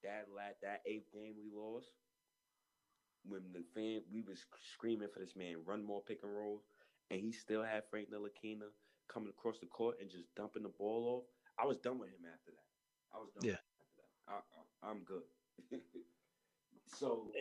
[0.04, 1.88] that la that eighth game we lost,
[3.26, 6.64] when the fan we was screaming for this man, run more pick and rolls,
[7.12, 8.70] and he still had Frank Ntilikina
[9.12, 11.24] coming across the court and just dumping the ball off,
[11.62, 13.16] I was done with him after that.
[13.16, 13.50] I was done.
[13.50, 13.54] Yeah.
[13.54, 14.12] after that.
[14.28, 15.24] I, I, I'm good.
[16.98, 17.32] so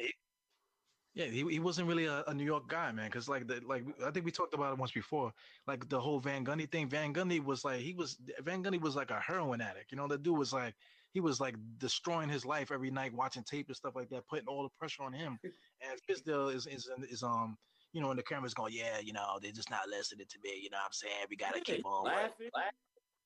[1.15, 3.07] Yeah, he, he wasn't really a, a New York guy, man.
[3.07, 5.33] Because like the like I think we talked about it once before.
[5.67, 6.89] Like the whole Van Gundy thing.
[6.89, 9.91] Van Gundy was like he was Van Gundy was like a heroin addict.
[9.91, 10.75] You know, the dude was like
[11.13, 14.47] he was like destroying his life every night, watching tape and stuff like that, putting
[14.47, 15.39] all the pressure on him.
[15.81, 17.57] And Fizdale is is is um
[17.93, 20.61] you know, and the camera's going, yeah, you know, they're just not listening to me.
[20.63, 21.27] You know what I'm saying?
[21.31, 22.05] We gotta keep on.
[22.05, 22.51] laughing.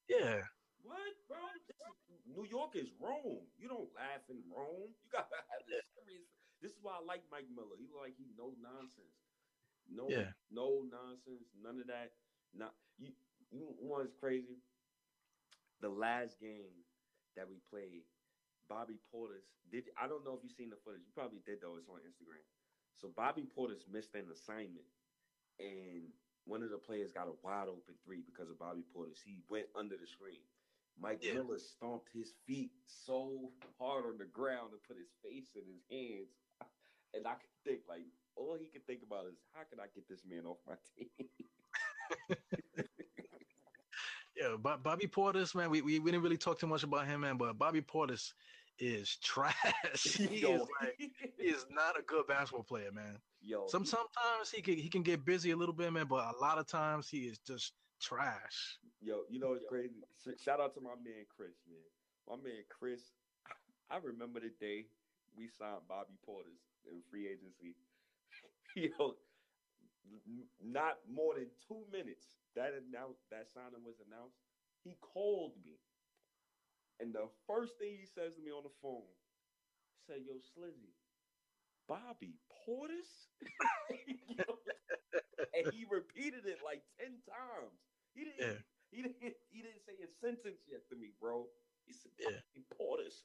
[0.09, 0.43] Yeah,
[0.83, 1.39] What, bro?
[1.39, 1.77] Is,
[2.27, 3.47] New York is Rome.
[3.59, 4.95] You don't laugh in Rome.
[5.05, 6.32] You got to have this serious.
[6.63, 7.75] This is why I like Mike Miller.
[7.77, 9.19] He like he no nonsense.
[9.91, 10.31] No, Yeah.
[10.51, 11.51] no nonsense.
[11.61, 12.15] None of that.
[12.55, 13.11] Not you.
[13.51, 14.63] You what's crazy?
[15.81, 16.71] The last game
[17.37, 18.07] that we played,
[18.69, 19.91] Bobby Portis did.
[19.99, 21.03] I don't know if you've seen the footage.
[21.05, 21.77] You probably did though.
[21.77, 22.47] It's on Instagram.
[22.95, 24.87] So Bobby Portis missed an assignment,
[25.59, 26.07] and
[26.47, 29.19] one of the players got a wide open three because of Bobby Portis.
[29.25, 30.41] He went under the screen.
[31.01, 31.35] Mike Yeah.
[31.35, 33.51] Miller stomped his feet so
[33.81, 36.29] hard on the ground and put his face in his hands.
[37.15, 38.03] And I could think like
[38.37, 41.29] all he could think about is how can I get this man off my team?
[44.37, 44.57] yeah.
[44.61, 47.37] But Bobby Portis, man, we, we we didn't really talk too much about him, man.
[47.37, 48.33] But Bobby Portis
[48.79, 50.17] is trash.
[50.17, 50.55] he Yo.
[50.55, 53.19] is like he is not a good basketball player, man.
[53.41, 56.39] Yo, Some sometimes he can he can get busy a little bit, man, but a
[56.39, 58.79] lot of times he is just trash.
[59.01, 60.03] Yo, you know it's crazy.
[60.43, 61.79] Shout out to my man Chris, man.
[62.29, 63.13] My man Chris.
[63.91, 64.87] I remember the day
[65.37, 67.77] we signed Bobby Portis in free agency.
[68.77, 69.17] Yo,
[70.61, 74.39] not more than two minutes that announced that signing was announced.
[74.85, 75.79] He called me,
[77.01, 79.07] and the first thing he says to me on the phone,
[79.95, 80.95] he said, "Yo, Slizzy,
[81.89, 83.29] Bobby Portis,"
[85.55, 87.81] and he repeated it like ten times.
[88.15, 88.41] He didn't.
[88.41, 88.59] Yeah.
[88.91, 89.17] He didn't.
[89.51, 91.47] He didn't say a sentence yet to me, bro.
[91.87, 92.29] He said, Yeah.
[92.55, 93.25] "Bobby Portis."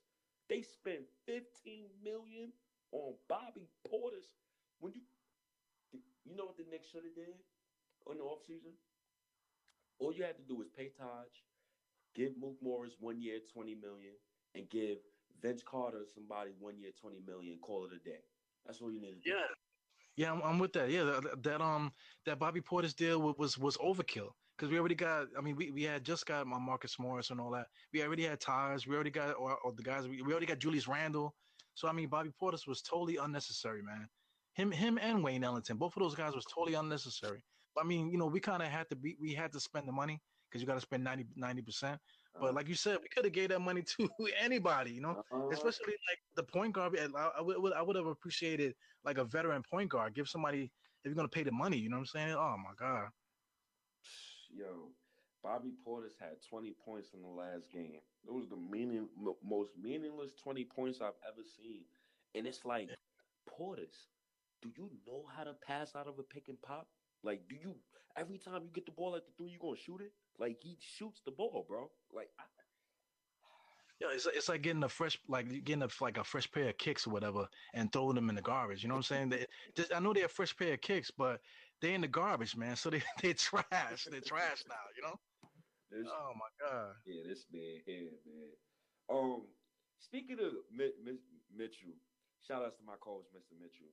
[0.50, 2.54] They spent fifteen million
[2.92, 4.26] on Bobby Portis.
[4.80, 5.02] When you,
[6.24, 7.46] you know what the Knicks should have did
[8.10, 8.78] in the offseason?
[10.00, 11.30] All you had to do was pay Taj,
[12.14, 14.20] give Mook Morris one year, twenty million,
[14.54, 15.00] and give
[15.40, 17.60] Vince Carter somebody one year, twenty million.
[17.60, 18.24] Call it a day.
[18.66, 19.30] That's all you need to do.
[19.32, 19.48] Yeah.
[20.16, 20.90] Yeah, I'm, I'm with that.
[20.90, 21.94] Yeah, that, that um
[22.26, 25.30] that Bobby Portis deal wa- was was overkill because we already got.
[25.38, 27.68] I mean, we, we had just got my Marcus Morris and all that.
[27.94, 28.88] We already had Taj.
[28.88, 30.08] We already got or, or the guys.
[30.08, 31.38] We, we already got Julius Randle.
[31.78, 34.10] So I mean, Bobby Portis was totally unnecessary, man.
[34.54, 37.46] Him him and Wayne Ellington, both of those guys was totally unnecessary.
[37.80, 39.94] I mean, you know, we kind of had to be we had to spend the
[39.94, 42.02] money because you got to spend 90 percent.
[42.40, 44.10] But like you said, we could have gave that money to
[44.40, 45.48] anybody, you know Uh-huh.
[45.52, 46.98] especially like the point guard.
[46.98, 50.16] I, I would I would have appreciated like a veteran point guard.
[50.16, 50.64] Give somebody
[51.04, 51.78] if you're gonna pay the money.
[51.78, 52.36] You know what I'm saying?
[52.36, 53.12] Oh my god.
[54.50, 54.96] Yo,
[55.48, 58.02] Bobby Portis had 20 points in the last game.
[58.28, 61.86] It was the meaning, mo- most meaningless 20 points I've ever seen.
[62.36, 62.90] And it's like,
[63.50, 63.96] Portis,
[64.62, 66.88] do you know how to pass out of a pick and pop?
[67.24, 67.76] Like, do you,
[68.18, 70.12] every time you get the ball at the three, you going to shoot it?
[70.38, 71.90] Like, he shoots the ball, bro.
[72.14, 72.44] Like, I,
[74.02, 76.78] Yeah, it's it's like getting a fresh like getting a like a fresh pair of
[76.78, 78.84] kicks or whatever and throwing them in the garbage.
[78.84, 79.30] You know what I'm saying?
[79.30, 79.46] They,
[79.76, 81.40] just, I know they're a fresh pair of kicks, but
[81.82, 82.76] they in the garbage, man.
[82.76, 84.08] So they they trash.
[84.10, 84.76] They're trash now.
[84.96, 85.16] You know?
[86.12, 86.96] Oh my god.
[87.06, 88.50] yeah, this man here, man.
[89.10, 89.44] Um,
[90.00, 91.20] speaking of Mi- Mi-
[91.56, 91.96] Mitchell,
[92.46, 93.56] shout outs to my coach, Mr.
[93.60, 93.88] Mitchell.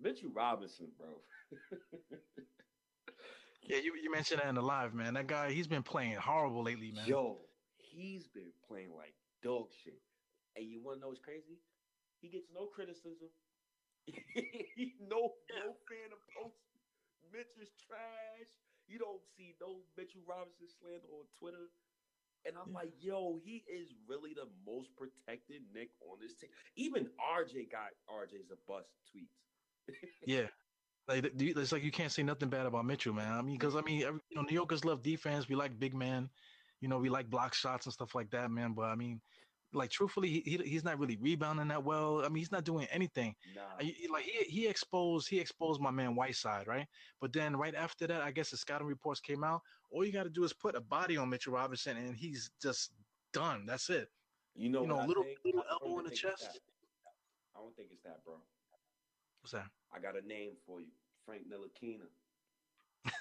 [0.00, 1.20] Mitchell Robinson, bro.
[3.66, 5.14] Yeah, you, you mentioned that in the live, man.
[5.14, 7.06] That guy, he's been playing horrible lately, man.
[7.06, 7.38] Yo,
[7.78, 10.00] he's been playing like dog shit.
[10.56, 11.58] And you want to know what's crazy?
[12.20, 13.28] He gets no criticism.
[15.00, 16.60] no, no fan of posts.
[17.32, 18.50] Mitch is trash.
[18.86, 21.70] You don't see no Mitchell Robinson slander on Twitter.
[22.46, 26.50] And I'm like, yo, he is really the most protected Knick on this team.
[26.76, 29.40] Even RJ got RJ's a bust tweets.
[30.26, 30.46] Yeah.
[31.08, 33.32] Like it's like you can't say nothing bad about Mitchell, man.
[33.32, 35.48] I mean, because I mean, every, you know, New Yorkers love defense.
[35.48, 36.30] We like big men.
[36.80, 38.72] You know, we like block shots and stuff like that, man.
[38.72, 39.20] But I mean,
[39.74, 42.24] like truthfully, he, he he's not really rebounding that well.
[42.24, 43.34] I mean, he's not doing anything.
[43.54, 43.62] Nah.
[43.80, 46.86] I- like he he exposed he exposed my man Whiteside, right?
[47.20, 49.62] But then right after that, I guess the scouting reports came out.
[49.90, 52.92] All you got to do is put a body on Mitchell Robinson, and he's just
[53.32, 53.66] done.
[53.66, 54.08] That's it.
[54.54, 55.38] you know, you know, little- think?
[55.44, 56.60] little elbow in the chest.
[57.56, 58.34] I don't think it's that, bro.
[59.42, 59.66] What's that?
[59.94, 60.88] I got a name for you,
[61.26, 62.06] Frank Ntilikina.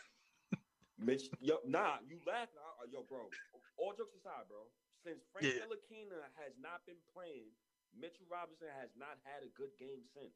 [0.98, 2.56] Mitch, yo, nah, you laughing,
[2.92, 3.30] yo, bro.
[3.78, 4.64] All jokes aside, bro.
[5.04, 5.68] Since Frank Yeah.
[5.68, 7.52] Ntilikina has not been playing,
[7.94, 10.34] Mitchell Robinson has not had a good game since.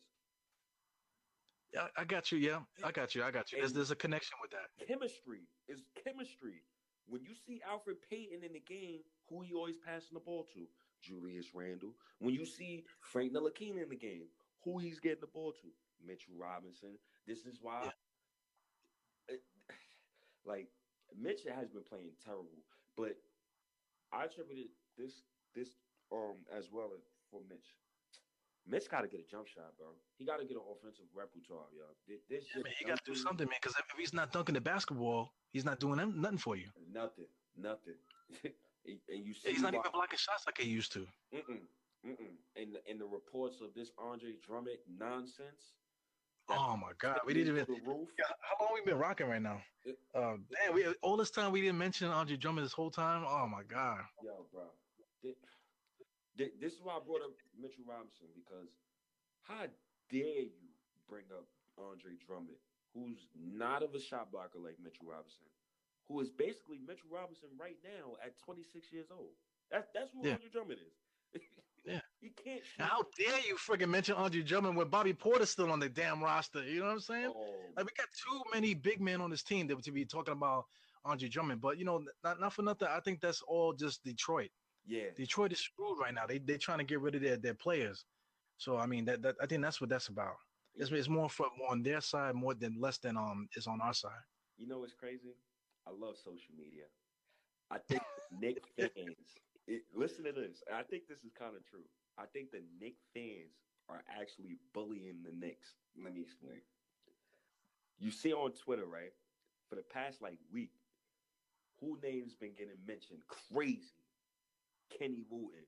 [1.74, 2.38] Yeah, I got you.
[2.38, 3.24] Yeah, I got you.
[3.24, 3.60] I got you.
[3.60, 4.72] There's, there's a connection with that.
[4.88, 6.64] Chemistry is chemistry.
[7.08, 9.00] When you see Elfrid Payton in the game,
[9.30, 10.68] who he always passing the ball to?
[11.02, 11.94] Julius Randle.
[12.20, 14.28] When you see Frank Ntilikina in the game,
[14.64, 15.68] who he's getting the ball to?
[16.06, 16.98] Mitchell Robinson.
[17.26, 17.84] This is why,
[19.30, 19.36] yeah.
[19.36, 19.42] it,
[20.46, 20.68] like,
[21.18, 22.64] Mitchell has been playing terrible,
[22.96, 23.16] but
[24.14, 25.24] I attributed this
[25.56, 25.70] this
[26.12, 26.92] um as well
[27.32, 27.76] for Mitch.
[28.70, 29.88] Mitch got to get a jump shot, bro.
[30.18, 31.86] He got to get an offensive repertoire, yo.
[32.30, 33.56] This yeah, man, he got to do something, man.
[33.62, 36.68] Because if he's not dunking the basketball, he's not doing nothing for you.
[36.92, 37.96] Nothing, nothing.
[38.44, 41.08] and you see, yeah, he's not why, even blocking shots like he used to.
[41.34, 41.64] Mm-mm,
[42.06, 42.36] mm-mm.
[42.56, 45.76] And and the reports of this Andre Drummond nonsense.
[46.50, 47.66] Oh my God, we didn't even.
[47.70, 49.62] Yeah, how long we been rocking right now?
[49.84, 53.26] It, uh, damn, we all this time we didn't mention Andre Drummond this whole time.
[53.28, 54.00] Oh my God.
[54.24, 54.64] Yo, bro.
[56.38, 58.70] This is why I brought up Mitchell Robinson because
[59.42, 59.66] how
[60.12, 60.70] dare you
[61.10, 62.62] bring up Andre Drummond,
[62.94, 65.50] who's not of a shot blocker like Mitchell Robinson,
[66.08, 69.34] who is basically Mitchell Robinson right now at 26 years old.
[69.72, 70.38] That's that's who yeah.
[70.38, 71.42] Andre Drummond is.
[71.88, 72.62] yeah, he can't.
[72.78, 76.64] How dare you freaking mention Andre Drummond with Bobby Portis still on the damn roster?
[76.64, 77.32] You know what I'm saying?
[77.34, 77.54] Oh.
[77.76, 80.66] Like we got too many big men on this team that to be talking about
[81.06, 81.62] Andre Drummond.
[81.62, 82.90] But you know, not not for nothing.
[82.92, 84.50] I think that's all just Detroit.
[84.86, 86.28] Yeah, Detroit is screwed right now.
[86.28, 88.06] They they're trying to get rid of their, their players.
[88.58, 90.36] So I mean that, that I think that's what that's about.
[90.76, 93.80] It's, it's more for more on their side more than less than um is on
[93.82, 94.12] our side.
[94.58, 95.36] You know what's crazy?
[95.88, 96.84] I love social media.
[97.72, 98.02] I think
[98.40, 99.16] Knick fans.
[99.68, 100.64] It, listen to this.
[100.74, 101.86] I think this is kind of true.
[102.18, 103.54] I think the Knick fans
[103.90, 105.76] are actually bullying the Knicks.
[106.02, 106.62] Let me explain.
[108.00, 109.12] You see on Twitter, right?
[109.70, 110.72] For the past like week,
[111.80, 114.02] who names been getting mentioned crazy
[114.98, 115.66] Kenny Wooten.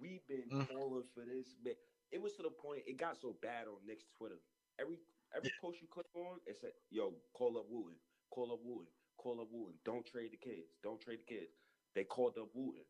[0.00, 0.68] We've been mm.
[0.68, 1.74] calling for this, but
[2.12, 4.38] it was to the point it got so bad on Knicks Twitter.
[4.80, 4.98] Every
[5.34, 5.60] every yeah.
[5.60, 7.98] post you click on, it said, "Yo, call up Wooten,
[8.30, 8.86] call up Wooten,
[9.16, 9.74] call up Wooten.
[9.84, 10.70] Don't trade the kids.
[10.82, 11.50] Don't trade the kids."
[11.94, 12.84] They called up Wooten.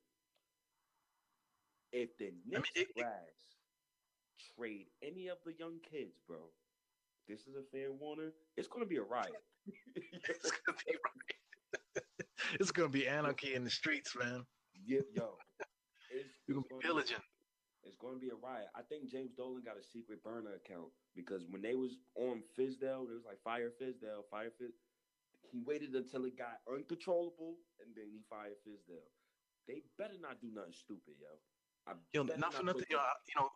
[1.93, 3.07] If the Knicks I mean,
[4.57, 6.39] trade any of the young kids, bro,
[7.29, 8.33] this is a fair warning.
[8.57, 9.33] It's gonna be a riot.
[9.97, 12.07] it's, gonna be riot.
[12.61, 14.45] it's gonna be anarchy in the streets, man.
[14.87, 15.37] Yeah, yo,
[16.11, 17.23] it's, You're gonna be diligent.
[17.85, 18.69] It's going to be a riot.
[18.77, 23.09] I think James Dolan got a secret burner account because when they was on Fizdale,
[23.09, 24.77] it was like fire Fizdale, fire Fizz.
[25.49, 29.09] He waited until it got uncontrollable, and then he fired Fizdale.
[29.67, 31.33] They better not do nothing stupid, yo.
[31.89, 32.99] I yo, not for nothing, yo.
[33.29, 33.49] You know,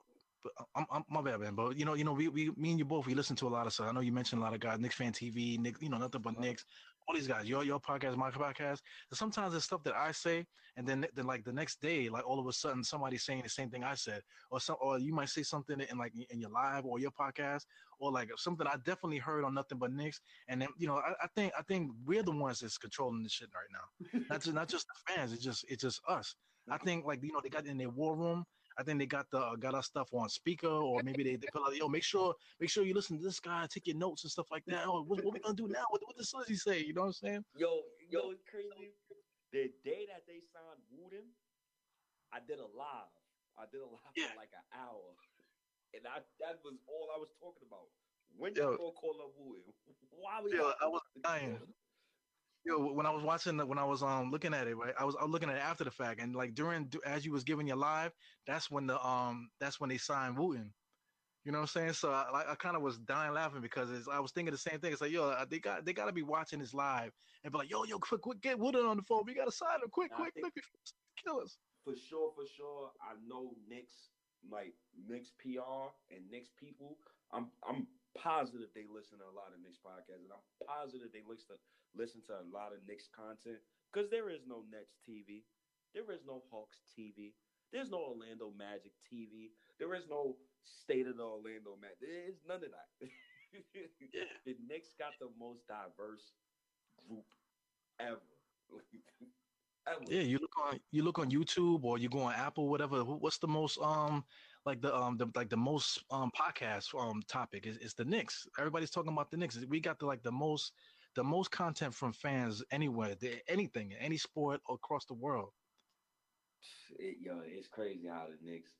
[0.43, 1.55] but I'm, I'm my bad, man.
[1.55, 3.51] But you know, you know, we, we, me and you both, we listen to a
[3.51, 3.89] lot of stuff.
[3.89, 6.22] I know you mentioned a lot of guys, Knicks fan TV, Nick, you know, nothing
[6.22, 6.43] but uh-huh.
[6.43, 6.64] Knicks
[7.09, 8.80] all these guys, your your podcast, my podcast.
[9.12, 12.39] Sometimes it's stuff that I say, and then then like the next day, like all
[12.39, 15.28] of a sudden somebody's saying the same thing I said, or some, or you might
[15.28, 17.64] say something in like in your live or your podcast,
[17.99, 21.12] or like something I definitely heard on Nothing But Knicks, and then you know I,
[21.22, 24.20] I think I think we're the ones that's controlling the shit right now.
[24.30, 26.35] not just not just the fans, it's just it's just us.
[26.71, 28.45] I think like you know they got in their war room
[28.79, 31.49] I think they got the uh, got our stuff on speaker, or maybe they, they
[31.53, 34.25] put out, yo, make sure make sure you listen to this guy, take your notes
[34.25, 34.85] and stuff like that.
[34.87, 35.85] Oh, what, what we gonna do now?
[35.91, 36.83] What, what does he say?
[36.83, 37.45] You know what I'm saying?
[37.57, 38.93] Yo, yo, it's crazy.
[39.53, 41.29] The day that they signed Wooten,
[42.33, 43.13] I did a live.
[43.59, 44.33] I did a live yeah.
[44.33, 45.13] for like an hour,
[45.95, 47.93] and I that was all I was talking about.
[48.33, 49.69] When you gonna call up Wooten?
[50.11, 50.57] Why we?
[50.57, 51.61] Yo, I was dying.
[52.65, 55.05] Yo, when I was watching the, when I was um looking at it, right, I
[55.05, 57.43] was, I was looking at it after the fact, and like during as you was
[57.45, 58.13] giving your live,
[58.47, 60.73] that's when the um that's when they signed Wooten.
[61.45, 61.93] You know what I'm saying?
[61.95, 64.93] So I, I kind of was dying laughing because I was thinking the same thing.
[64.93, 67.71] It's like, yo, they got they got to be watching this live and be like,
[67.71, 69.25] yo, yo, quick, quick, get Wooten on the phone.
[69.27, 70.55] We got to sign him, quick, quick, quick,
[71.17, 71.59] kill us.
[71.85, 72.93] For sure, for sure.
[73.03, 74.11] I know Knicks,
[74.49, 76.97] like Knicks PR and Knicks people.
[77.33, 81.23] I'm I'm positive they listen to a lot of Knicks podcasts, and I'm positive they
[81.27, 81.59] listen to
[81.97, 83.61] listen to a lot of Knicks content
[83.93, 85.45] because there is no Nets TV,
[85.95, 87.34] there is no Hawks TV,
[87.72, 91.99] there's no Orlando Magic TV, there is no State of the Orlando Magic.
[92.01, 93.09] There is none of that.
[94.14, 94.24] yeah.
[94.47, 96.32] The Knicks got the most diverse
[97.09, 97.24] group
[98.01, 98.20] ever.
[99.88, 100.01] ever.
[100.09, 103.05] Yeah, you look on you look on YouTube or you go on Apple, whatever.
[103.05, 104.24] What's the most um
[104.64, 108.47] like the um the like the most um podcast um topic is, is the Knicks.
[108.59, 109.59] Everybody's talking about the Knicks.
[109.68, 110.72] We got the like the most
[111.15, 113.15] the most content from fans anywhere,
[113.49, 115.51] anything, any sport across the world.
[116.99, 118.73] It, yo, it's crazy how the Knicks.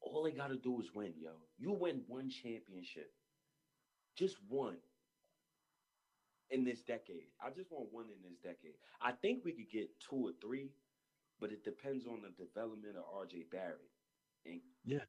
[0.00, 1.30] All they got to do is win, yo.
[1.58, 3.10] You win one championship,
[4.16, 4.76] just one
[6.50, 7.28] in this decade.
[7.42, 8.74] I just want one in this decade.
[9.00, 10.70] I think we could get two or three,
[11.40, 13.90] but it depends on the development of RJ Barrett.
[14.44, 15.04] And yeah,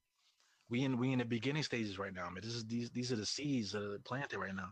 [0.70, 2.42] we in we in the beginning stages right now, man.
[2.42, 4.72] This is these these are the seeds that are planted right now.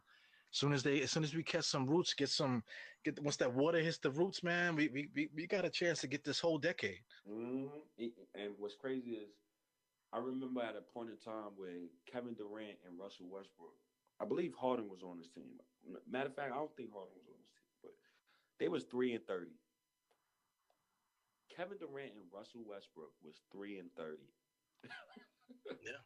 [0.54, 2.64] As soon as they, as soon as we catch some roots, get some,
[3.04, 6.00] get once that water hits the roots, man, we we we, we got a chance
[6.02, 7.02] to get this whole decade.
[7.28, 8.06] Mm-hmm.
[8.36, 9.34] And what's crazy is,
[10.14, 13.74] I remember at a point in time where Kevin Durant and Russell Westbrook,
[14.22, 15.58] I believe Harden was on this team.
[16.08, 17.94] Matter of fact, I don't think Harden was on this team, but
[18.60, 19.58] they was three and thirty.
[21.50, 24.30] Kevin Durant and Russell Westbrook was three and thirty.
[25.84, 25.98] yeah.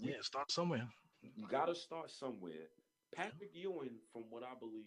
[0.00, 0.88] Yeah, start somewhere.
[1.36, 2.72] You gotta start somewhere.
[3.14, 4.84] Patrick Ewing, from what I believe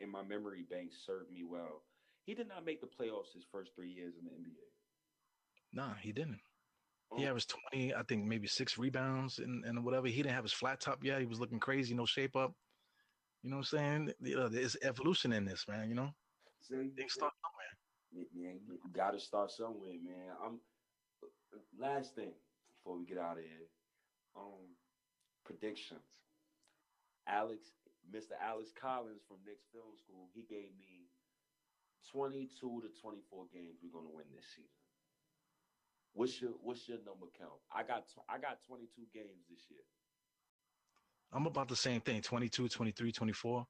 [0.00, 1.82] in my memory bank, served me well.
[2.24, 4.64] He did not make the playoffs his first three years in the NBA.
[5.72, 6.40] Nah, he didn't.
[7.12, 7.16] Oh.
[7.16, 10.06] He averaged 20, I think maybe six rebounds and, and whatever.
[10.06, 11.20] He didn't have his flat top yet.
[11.20, 12.54] He was looking crazy, no shape up.
[13.42, 14.12] You know what I'm saying?
[14.20, 16.10] You know, there's evolution in this, man, you know?
[16.62, 18.28] So, Things start somewhere.
[18.34, 20.32] Man, you gotta start somewhere, man.
[20.42, 20.60] I'm
[21.78, 22.32] last thing
[22.78, 23.68] before we get out of here.
[24.36, 24.70] Um
[25.44, 26.23] predictions.
[27.26, 27.72] Alex,
[28.12, 28.36] Mr.
[28.40, 31.08] Alex Collins from Knicks Film School, he gave me
[32.12, 34.70] 22 to 24 games we're going to win this season.
[36.12, 37.58] What's your what's your number count?
[37.74, 39.80] I got I got 22 games this year.
[41.32, 43.66] I'm about the same thing, 22, 23, 24.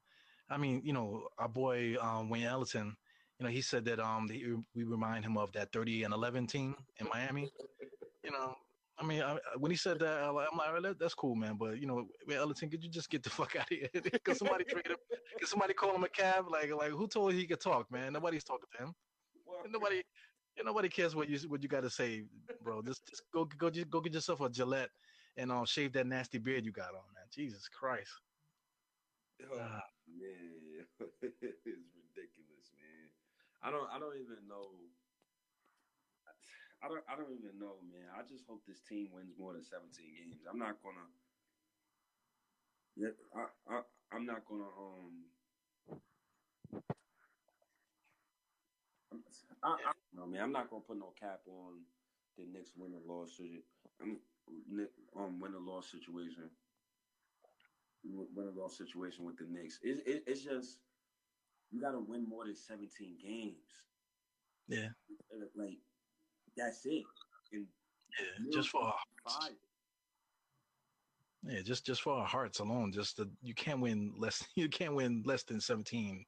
[0.51, 2.95] I mean, you know, our boy um, Wayne Ellington,
[3.39, 4.27] you know, he said that um
[4.75, 7.51] we remind him of that 30 and 11 team in Miami.
[8.23, 8.55] you know,
[8.97, 11.57] I mean, I, when he said that, I'm like, that's cool, man.
[11.57, 13.89] But you know, Ellington, could you just get the fuck out of here?
[14.23, 14.95] Cause somebody trade him?
[15.39, 16.45] Cause somebody call him a cab?
[16.49, 18.13] Like, like who told he could talk, man?
[18.13, 18.93] Nobody's talking to him.
[19.45, 20.01] Well, nobody,
[20.55, 22.23] yeah, nobody cares what you what you got to say,
[22.63, 22.81] bro.
[22.81, 24.89] Just, just go, go, just go get yourself a Gillette
[25.37, 27.25] and um, shave that nasty beard you got on, man.
[27.33, 28.11] Jesus Christ.
[29.51, 30.87] Oh, uh, man,
[31.21, 33.11] it's ridiculous, man.
[33.61, 34.69] I don't, I don't even know
[36.85, 38.05] I don't I don't even know, man.
[38.13, 40.45] I just hope this team wins more than 17 games.
[40.45, 41.09] I'm not gonna
[42.95, 43.81] yeah, I, I
[44.13, 45.25] I'm not gonna um
[49.63, 50.43] I, I don't know, man.
[50.43, 51.81] I'm not gonna put no cap on
[52.37, 53.39] the Knicks win or loss.
[54.01, 54.19] I'm
[55.17, 56.51] um win or loss situation.
[58.03, 59.79] Win or loss situation with the Knicks.
[59.81, 60.79] It, it, it's just
[61.71, 63.83] you got to win more than 17 games.
[64.67, 64.89] Yeah.
[65.55, 65.79] Like
[66.57, 67.03] that's it.
[68.37, 68.95] And yeah, just for our
[69.25, 69.55] hearts.
[71.47, 72.91] Yeah, just just for our hearts alone.
[72.91, 74.43] Just the, you can't win less.
[74.55, 76.25] You can't win less than seventeen.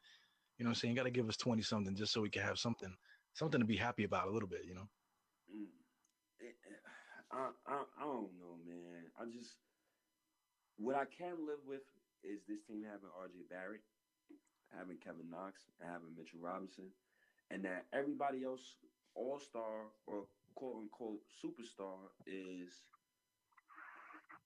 [0.58, 0.92] You know what I'm saying?
[0.94, 2.94] You got to give us twenty something just so we can have something
[3.34, 4.62] something to be happy about a little bit.
[4.66, 4.90] You know.
[5.56, 5.68] Mm.
[7.32, 9.04] I, I I don't know, man.
[9.20, 9.56] I just
[10.78, 11.82] what I can live with
[12.24, 13.34] is this team having R.J.
[13.50, 13.82] Barrett,
[14.76, 16.90] having Kevin Knox, having Mitchell Robinson,
[17.50, 18.76] and that everybody else
[19.18, 22.70] all star or quote unquote superstar is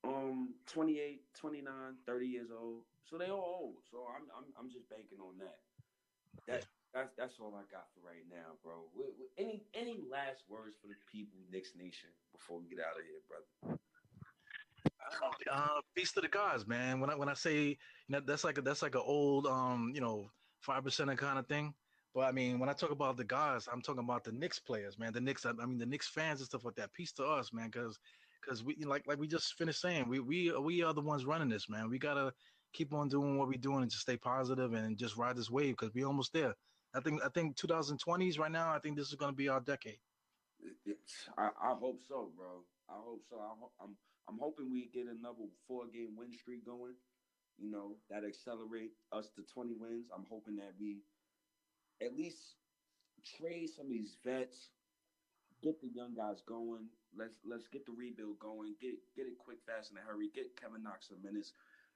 [0.03, 1.73] um 28, 29,
[2.07, 2.83] 30 years old.
[3.03, 3.75] So they all old.
[3.91, 5.59] So I'm I'm I'm just banking on that.
[6.47, 8.87] That that's that's all I got for right now, bro.
[9.37, 13.21] Any any last words for the people, Knicks Nation, before we get out of here,
[13.27, 13.77] brother?
[15.51, 16.99] Uh, peace to the gods, man.
[16.99, 17.75] When I when I say you
[18.09, 20.29] know that's like a, that's like an old um you know
[20.61, 21.73] five percent kind of thing.
[22.13, 24.99] But I mean, when I talk about the guys, I'm talking about the Knicks players,
[24.99, 25.13] man.
[25.13, 26.93] The Knicks, I mean, the Knicks fans and stuff like that.
[26.93, 27.99] Peace to us, man, because
[28.41, 31.49] because we like like we just finished saying, we we we are the ones running
[31.49, 31.89] this, man.
[31.89, 32.33] We gotta
[32.73, 35.75] keep on doing what we're doing and just stay positive and just ride this wave
[35.77, 36.53] because we're almost there.
[36.93, 38.73] I think I think 2020s right now.
[38.73, 39.99] I think this is gonna be our decade.
[41.37, 42.63] I, I hope so, bro.
[42.89, 43.37] I hope so.
[43.39, 43.95] I ho- I'm
[44.27, 46.95] I'm hoping we get another four game win streak going.
[47.57, 50.07] You know that accelerate us to 20 wins.
[50.15, 50.97] I'm hoping that we
[52.01, 52.55] at least
[53.37, 54.69] trade some of these vets,
[55.61, 56.89] get the young guys going.
[57.15, 58.75] Let's let's get the rebuild going.
[58.81, 60.29] Get get it quick, fast, in a hurry.
[60.33, 61.53] Get Kevin Knox some minutes.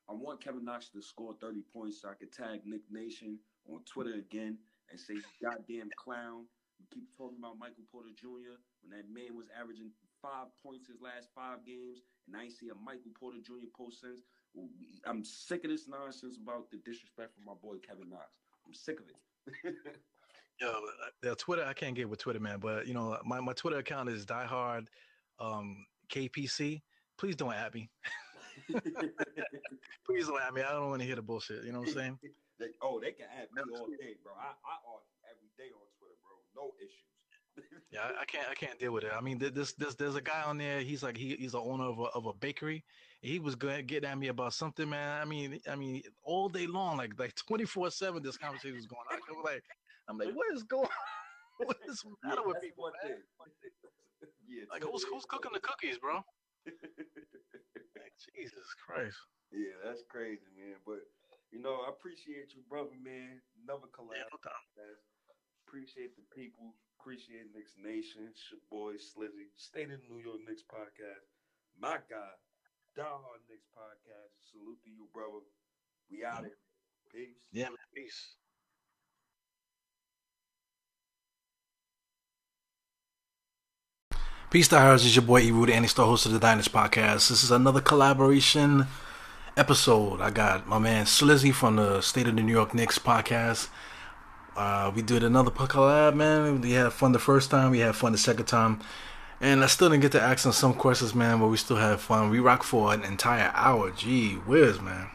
[0.10, 3.82] I want Kevin Knox to score 30 points so I could tag Knick Nation on
[3.86, 4.60] Twitter again
[4.92, 6.46] and say, goddamn clown.
[6.78, 8.62] You keep talking about Michael Porter Jr.
[8.84, 9.90] when that man was averaging
[10.22, 13.72] five points his last five games, and I ain't see a Michael Porter Jr.
[13.76, 14.22] post since.
[15.06, 18.30] I'm sick of this nonsense about the disrespect from my boy Kevin Knox.
[18.68, 19.18] I'm sick of it.
[20.62, 22.60] Yo, uh, Twitter, I can't get with Twitter, man.
[22.60, 24.88] But you know, my, my Twitter account is diehard
[25.40, 26.82] um, KPC.
[27.18, 27.90] Please don't at me.
[30.06, 30.62] Please don't at me.
[30.62, 31.64] I don't want to hear the bullshit.
[31.66, 32.20] You know what I'm saying?
[32.60, 34.34] they, oh, they can add me all day, bro.
[34.40, 36.64] I, I argue every day on Twitter, bro.
[36.64, 37.70] No issues.
[37.92, 38.48] yeah, I, I, can't.
[38.50, 39.12] I can't deal with it.
[39.16, 40.80] I mean, this, this, there's a guy on there.
[40.82, 42.84] He's like, he, he's the owner of a, of a bakery.
[43.26, 45.20] He was getting at me about something, man.
[45.20, 49.02] I mean, I mean, all day long, like, like 24 seven, this conversation was going
[49.12, 49.18] on.
[49.18, 49.64] I was like,
[50.08, 50.86] I'm like, what is going?
[50.86, 50.90] On?
[51.58, 52.92] What is the matter yeah, with people?
[54.52, 56.20] yeah, Like who's who's cooking the cookies, bro?
[58.36, 59.18] Jesus Christ.
[59.54, 60.76] Yeah, that's crazy, man.
[60.84, 61.00] But
[61.48, 63.40] you know, I appreciate you, brother, man.
[63.64, 64.20] Another collab.
[64.20, 64.84] Yeah, no.
[65.64, 66.76] Appreciate the people.
[67.00, 68.28] Appreciate Knicks Nation.
[68.28, 69.48] It's your boy Slizzy.
[69.56, 71.24] State of New York Knicks podcast.
[71.80, 72.36] My guy,
[72.98, 74.32] Diehard Knicks podcast.
[74.52, 75.44] Salute to you, brother.
[76.10, 76.56] We out here.
[77.12, 77.36] Peace.
[77.52, 77.76] Yeah, man.
[77.94, 78.36] Peace.
[84.50, 85.06] Peace, Diehards.
[85.06, 87.28] It's your boy E Root, Andy Star, host of the Dynasty Podcast.
[87.28, 88.88] This is another collaboration
[89.58, 90.22] episode.
[90.22, 93.68] I got my man Slizzy from the State of the New York Knicks podcast.
[94.56, 96.62] Uh, we did another collab, man.
[96.62, 97.72] We had fun the first time.
[97.72, 98.80] We had fun the second time.
[99.42, 102.00] And I still didn't get to ask him some questions, man, but we still had
[102.00, 102.30] fun.
[102.30, 103.92] We rocked for an entire hour.
[103.92, 105.10] Gee whiz, man.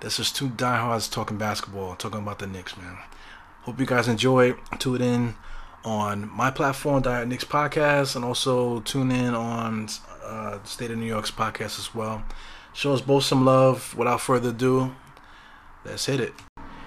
[0.00, 2.98] This is two diehards talking basketball, talking about the Knicks, man.
[3.62, 4.52] Hope you guys enjoy.
[4.78, 5.34] Tune in
[5.84, 9.88] on my platform, Diet Knicks Podcast, and also tune in on
[10.24, 12.24] uh, State of New York's podcast as well.
[12.72, 13.94] Show us both some love.
[13.96, 14.94] Without further ado,
[15.84, 16.34] let's hit it.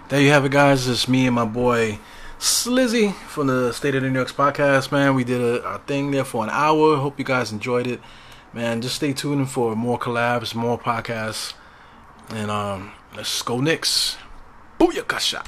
[0.09, 0.88] There you have it, guys.
[0.88, 1.99] It's me and my boy
[2.39, 5.15] Slizzy from the State of New York's podcast, man.
[5.15, 6.97] We did a, a thing there for an hour.
[6.97, 7.99] Hope you guys enjoyed it.
[8.53, 11.53] Man, just stay tuned for more collabs, more podcasts.
[12.29, 14.17] And um, let's go Knicks.
[14.79, 15.45] Booyakasha.